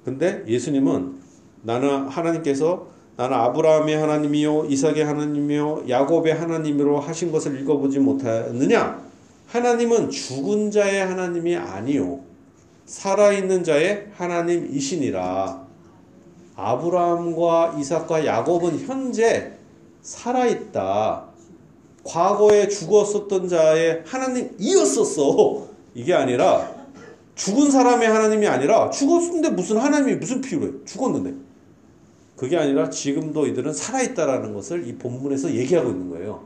근데 0.05 0.43
예수님은 0.47 1.19
나는 1.63 2.09
하나님께서 2.09 2.89
나는 3.19 3.37
아브라함의 3.37 3.97
하나님이요 3.97 4.67
이삭의 4.67 5.05
하나님이요 5.05 5.87
야곱의 5.89 6.35
하나님으로 6.35 7.01
하신 7.01 7.33
것을 7.33 7.61
읽어보지 7.61 7.99
못하느냐? 7.99 9.03
하나님은 9.49 10.09
죽은 10.09 10.71
자의 10.71 11.05
하나님이 11.05 11.57
아니요 11.57 12.21
살아있는 12.87 13.65
자의 13.65 14.07
하나님이시니라. 14.17 15.67
아브라함과 16.55 17.75
이삭과 17.81 18.25
야곱은 18.25 18.87
현재 18.87 19.53
살아있다. 20.01 21.25
과거에 22.05 22.69
죽었었던 22.69 23.49
자의 23.49 24.05
하나님이었었어. 24.07 25.67
이게 25.97 26.15
아니라 26.15 26.71
죽은 27.35 27.69
사람의 27.73 28.07
하나님이 28.07 28.47
아니라 28.47 28.91
죽었는데 28.91 29.51
무슨 29.51 29.79
하나님이 29.79 30.15
무슨 30.15 30.41
필요해? 30.41 30.71
죽었는데. 30.85 31.48
그게 32.39 32.57
아니라 32.57 32.89
지금도 32.89 33.49
이들은 33.49 33.73
살아있다라는 33.73 34.55
것을 34.55 34.87
이 34.87 34.95
본문에서 34.95 35.55
얘기하고 35.55 35.91
있는 35.91 36.09
거예요. 36.09 36.45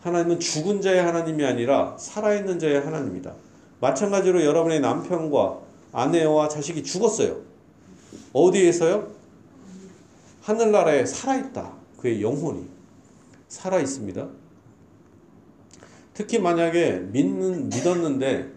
하나님은 0.00 0.40
죽은 0.40 0.80
자의 0.80 1.02
하나님이 1.02 1.44
아니라 1.44 1.96
살아있는 1.98 2.58
자의 2.58 2.80
하나님이다. 2.80 3.34
마찬가지로 3.80 4.42
여러분의 4.42 4.80
남편과 4.80 5.60
아내와 5.92 6.48
자식이 6.48 6.82
죽었어요. 6.82 7.42
어디에서요? 8.32 9.08
하늘나라에 10.40 11.04
살아있다. 11.04 11.72
그의 11.98 12.22
영혼이 12.22 12.64
살아있습니다. 13.48 14.28
특히 16.14 16.38
만약에 16.38 17.00
믿는, 17.12 17.68
믿었는데 17.68 18.50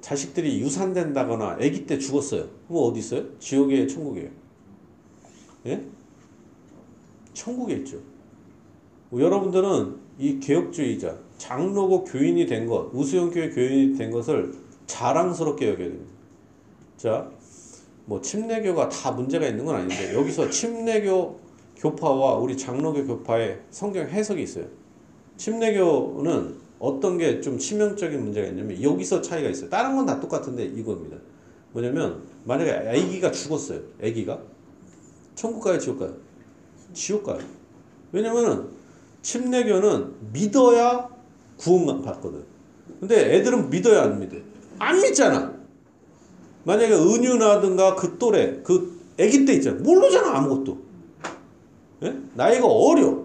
자식들이 0.00 0.60
유산된다거나 0.60 1.58
아기 1.60 1.86
때 1.86 2.00
죽었어요. 2.00 2.48
그럼 2.66 2.82
어디 2.82 2.98
있어요? 2.98 3.38
지옥이에요? 3.38 3.86
천국이에요? 3.86 4.41
예? 5.66 5.82
천국에 7.32 7.74
있죠. 7.76 7.98
여러분들은 9.16 9.96
이 10.18 10.38
개혁주의자, 10.40 11.18
장로고 11.38 12.04
교인이 12.04 12.46
된 12.46 12.66
것, 12.66 12.90
우수영교회 12.92 13.50
교인이 13.50 13.96
된 13.96 14.10
것을 14.10 14.52
자랑스럽게 14.86 15.68
여겨야 15.70 15.88
됩니다. 15.88 16.12
자, 16.96 17.30
뭐 18.04 18.20
침례교가 18.20 18.88
다 18.88 19.12
문제가 19.12 19.46
있는 19.46 19.64
건 19.64 19.76
아닌데 19.76 20.14
여기서 20.14 20.50
침례교 20.50 21.40
교파와 21.76 22.34
우리 22.36 22.56
장로교 22.56 23.06
교파의 23.06 23.60
성경 23.70 24.06
해석이 24.08 24.42
있어요. 24.42 24.66
침례교는 25.36 26.60
어떤 26.78 27.16
게 27.18 27.40
좀 27.40 27.58
치명적인 27.58 28.20
문제가 28.20 28.48
있냐면 28.48 28.82
여기서 28.82 29.22
차이가 29.22 29.48
있어요. 29.48 29.70
다른 29.70 29.96
건 29.96 30.04
다 30.06 30.18
똑같은데 30.20 30.64
이겁니다. 30.64 31.16
뭐냐면 31.72 32.22
만약에 32.44 32.70
아기가 32.88 33.30
죽었어요. 33.30 33.80
아기가 34.02 34.40
천국 35.34 35.60
가요, 35.60 35.78
지옥 35.78 35.98
가요? 35.98 36.14
지옥 36.92 37.24
가요. 37.24 37.38
왜냐면은 38.12 38.68
침례교는 39.22 40.32
믿어야 40.32 41.08
구원 41.56 42.02
받거든. 42.02 42.44
근데 43.00 43.36
애들은 43.36 43.70
믿어야 43.70 44.02
안 44.02 44.20
믿어. 44.20 44.36
안 44.78 45.00
믿잖아. 45.00 45.52
만약에 46.64 46.92
은유나든가 46.92 47.94
그 47.96 48.18
또래, 48.18 48.60
그 48.62 49.00
아기 49.18 49.44
때 49.44 49.54
있잖아. 49.54 49.80
모르잖아, 49.80 50.36
아무것도. 50.38 50.78
예? 52.04 52.16
나이가 52.34 52.66
어려. 52.66 53.22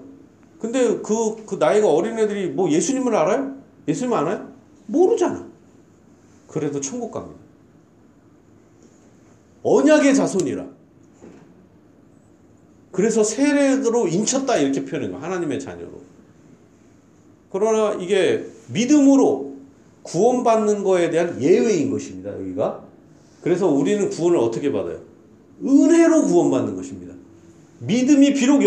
근데 0.60 1.00
그, 1.02 1.46
그 1.46 1.56
나이가 1.56 1.88
어린 1.88 2.18
애들이 2.18 2.50
뭐 2.50 2.70
예수님을 2.70 3.16
알아요? 3.16 3.56
예수님 3.88 4.14
알아요? 4.14 4.52
모르잖아. 4.88 5.48
그래도 6.48 6.80
천국 6.82 7.12
갑니다. 7.12 7.40
언약의 9.64 10.16
자손이라. 10.16 10.77
그래서 12.98 13.24
세례로 13.24 14.08
인쳤다 14.08 14.58
이렇게 14.58 14.84
표현한 14.84 15.12
거 15.12 15.20
하나님의 15.20 15.60
자녀로. 15.60 16.02
그러나 17.52 17.94
이게 18.02 18.44
믿음으로 18.74 19.54
구원받는 20.02 20.84
거에 20.84 21.12
대한 21.12 21.40
예외인 21.40 21.92
것입니다. 21.92 22.34
여기가. 22.34 22.84
그래서 23.44 23.68
우리는 23.68 24.10
구원을 24.10 24.40
어떻게 24.40 24.72
받아요? 24.72 25.00
은혜로 25.64 26.24
구원받는 26.24 26.76
것입니다. 26.76 27.14
믿음이 27.82 28.34
비록 28.34 28.64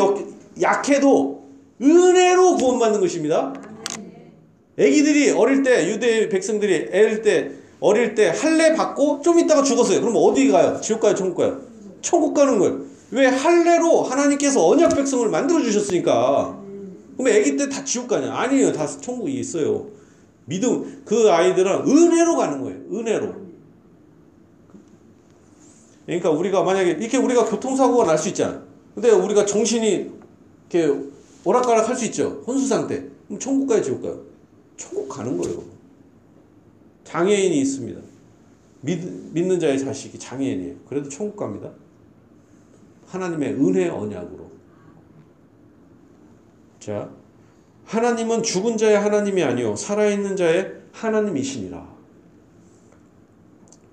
약해도 0.62 1.48
은혜로 1.82 2.54
구원받는 2.54 3.00
것입니다. 3.00 3.52
애기들이 4.78 5.30
어릴 5.30 5.64
때 5.64 5.90
유대 5.90 6.28
백성들이 6.28 6.90
애일 6.92 7.22
때 7.22 7.50
어릴 7.80 8.14
때 8.14 8.28
할례 8.28 8.76
받고 8.76 9.22
좀 9.22 9.40
있다가 9.40 9.64
죽었어요. 9.64 10.00
그럼 10.00 10.14
어디 10.18 10.46
가요? 10.52 10.80
지옥 10.80 11.00
가요? 11.00 11.16
천국 11.16 11.38
가요? 11.38 11.62
천국 12.00 12.32
가는 12.32 12.60
거예요. 12.60 12.89
왜 13.12 13.26
할례로 13.26 14.02
하나님께서 14.02 14.66
언약 14.68 14.94
백성을 14.94 15.28
만들어 15.28 15.60
주셨으니까. 15.62 16.60
그럼 17.16 17.28
애기 17.28 17.56
때 17.56 17.68
다 17.68 17.84
지옥 17.84 18.08
가냐? 18.08 18.32
아니에요. 18.32 18.72
다 18.72 18.86
천국이 18.86 19.34
있어요. 19.40 19.88
믿음 20.46 21.02
그 21.04 21.30
아이들은 21.30 21.86
은혜로 21.86 22.36
가는 22.36 22.60
거예요. 22.62 22.78
은혜로. 22.92 23.34
그러니까 26.06 26.30
우리가 26.30 26.62
만약에 26.62 26.92
이렇게 26.92 27.16
우리가 27.18 27.44
교통사고가 27.44 28.04
날 28.04 28.18
수 28.18 28.28
있잖아. 28.28 28.62
근데 28.94 29.10
우리가 29.10 29.44
정신이 29.46 30.10
이렇게 30.70 31.00
오락가락 31.44 31.88
할 31.88 31.96
수 31.96 32.04
있죠. 32.06 32.42
혼수 32.46 32.66
상태. 32.66 33.04
그럼 33.26 33.38
천국 33.38 33.66
가요, 33.68 33.82
지옥 33.82 34.02
가요? 34.02 34.22
천국 34.76 35.08
가는 35.08 35.36
거예요. 35.38 35.62
장애인이 37.04 37.60
있습니다. 37.60 38.00
믿, 38.82 38.98
믿는 39.32 39.60
자의 39.60 39.78
자식이 39.78 40.18
장애인이에요. 40.18 40.74
그래도 40.88 41.08
천국 41.08 41.36
갑니다. 41.36 41.70
하나님의 43.10 43.54
은혜 43.54 43.88
언약으로. 43.88 44.50
자, 46.78 47.10
하나님은 47.84 48.42
죽은 48.42 48.76
자의 48.76 48.96
하나님이 48.96 49.42
아니요 49.42 49.74
살아있는 49.74 50.36
자의 50.36 50.72
하나님이시니라. 50.92 51.90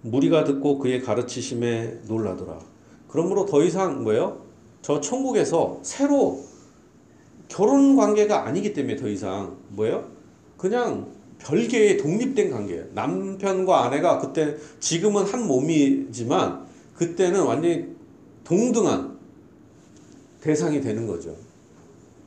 무리가 0.01 0.43
듣고 0.43 0.77
그의 0.77 1.01
가르치심에 1.01 2.01
놀라더라. 2.07 2.59
그러므로 3.07 3.45
더 3.45 3.63
이상 3.63 4.03
뭐예요? 4.03 4.45
저 4.81 5.01
천국에서 5.01 5.79
새로 5.81 6.43
결혼 7.47 7.95
관계가 7.95 8.45
아니기 8.45 8.73
때문에 8.73 8.95
더 8.95 9.09
이상 9.09 9.57
뭐예요? 9.69 10.09
그냥 10.57 11.11
별개의 11.39 11.97
독립된 11.97 12.51
관계예요. 12.51 12.85
남편과 12.93 13.85
아내가 13.85 14.19
그때 14.19 14.57
지금은 14.79 15.25
한 15.25 15.47
몸이지만 15.47 16.67
그때는 16.95 17.43
완전히 17.43 17.96
동등한 18.47 19.17
대상이 20.39 20.79
되는 20.79 21.05
거죠. 21.05 21.35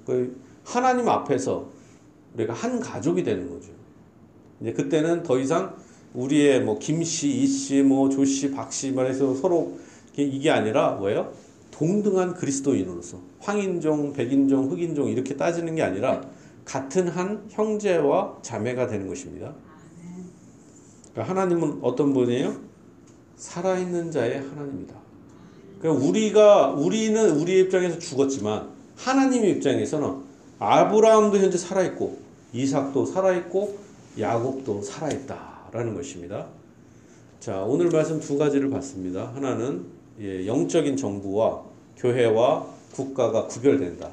그 0.04 0.38
하나님 0.64 1.08
앞에서 1.08 1.70
우리가 2.34 2.52
한 2.52 2.78
가족이 2.78 3.24
되는 3.24 3.48
거죠. 3.48 3.72
이제 4.60 4.74
그때는 4.74 5.22
더 5.22 5.38
이상 5.38 5.74
우리의 6.12 6.62
뭐 6.62 6.78
김씨, 6.78 7.30
이씨, 7.30 7.82
뭐 7.82 8.10
조씨, 8.10 8.50
박씨 8.50 8.92
말해서 8.92 9.34
서로 9.34 9.78
이게 10.14 10.50
아니라 10.50 10.92
뭐예요? 10.96 11.32
동등한 11.70 12.34
그리스도인으로서 12.34 13.18
황인종, 13.38 14.12
백인종, 14.12 14.70
흑인종 14.70 15.08
이렇게 15.08 15.38
따지는 15.38 15.74
게 15.74 15.82
아니라 15.82 16.20
같은 16.66 17.08
한 17.08 17.46
형제와 17.48 18.40
자매가 18.42 18.88
되는 18.88 19.08
것입니다. 19.08 19.54
그러니까 21.12 21.34
하나님은 21.34 21.78
어떤 21.80 22.12
분이에요? 22.12 22.60
살아있는 23.36 24.10
자의 24.10 24.36
하나님이다. 24.46 24.99
그러니까 25.80 26.06
우리가 26.06 26.70
우리는 26.72 27.30
우리 27.30 27.60
입장에서 27.60 27.98
죽었지만 27.98 28.68
하나님의 28.96 29.52
입장에서는 29.52 30.30
아브라함도 30.58 31.38
현재 31.38 31.56
살아 31.56 31.82
있고 31.84 32.18
이삭도 32.52 33.06
살아 33.06 33.32
있고 33.34 33.78
야곱도 34.18 34.82
살아 34.82 35.10
있다라는 35.10 35.94
것입니다. 35.94 36.46
자 37.40 37.62
오늘 37.62 37.88
말씀 37.88 38.20
두 38.20 38.36
가지를 38.36 38.68
봤습니다. 38.68 39.32
하나는 39.34 39.86
예, 40.20 40.46
영적인 40.46 40.98
정부와 40.98 41.62
교회와 41.96 42.66
국가가 42.92 43.46
구별된다. 43.46 44.10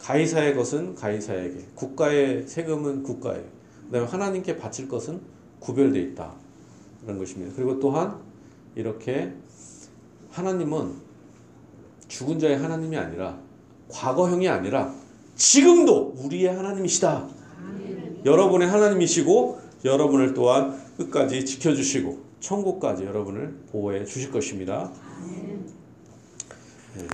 가이사의 0.00 0.54
것은 0.54 0.94
가이사에게, 0.94 1.64
국가의 1.74 2.46
세금은 2.46 3.02
국가에, 3.02 3.42
그다음에 3.86 4.06
하나님께 4.06 4.58
바칠 4.58 4.88
것은 4.88 5.20
구별되어 5.60 6.02
있다. 6.02 6.32
그런 7.02 7.18
것입니다. 7.18 7.52
그리고 7.56 7.80
또한 7.80 8.18
이렇게 8.74 9.32
하나님은 10.30 10.94
죽은 12.08 12.38
자의 12.38 12.56
하나님이 12.56 12.96
아니라 12.96 13.38
과거형이 13.88 14.48
아니라 14.48 14.94
지금도 15.36 16.14
우리의 16.16 16.54
하나님이시다. 16.54 17.28
여러분의 18.24 18.68
하나님이시고 18.68 19.60
여러분을 19.84 20.34
또한 20.34 20.82
끝까지 20.96 21.44
지켜주시고 21.44 22.18
천국까지 22.40 23.04
여러분을 23.04 23.56
보호해 23.70 24.04
주실 24.04 24.30
것입니다. 24.30 24.90
네. 26.96 27.06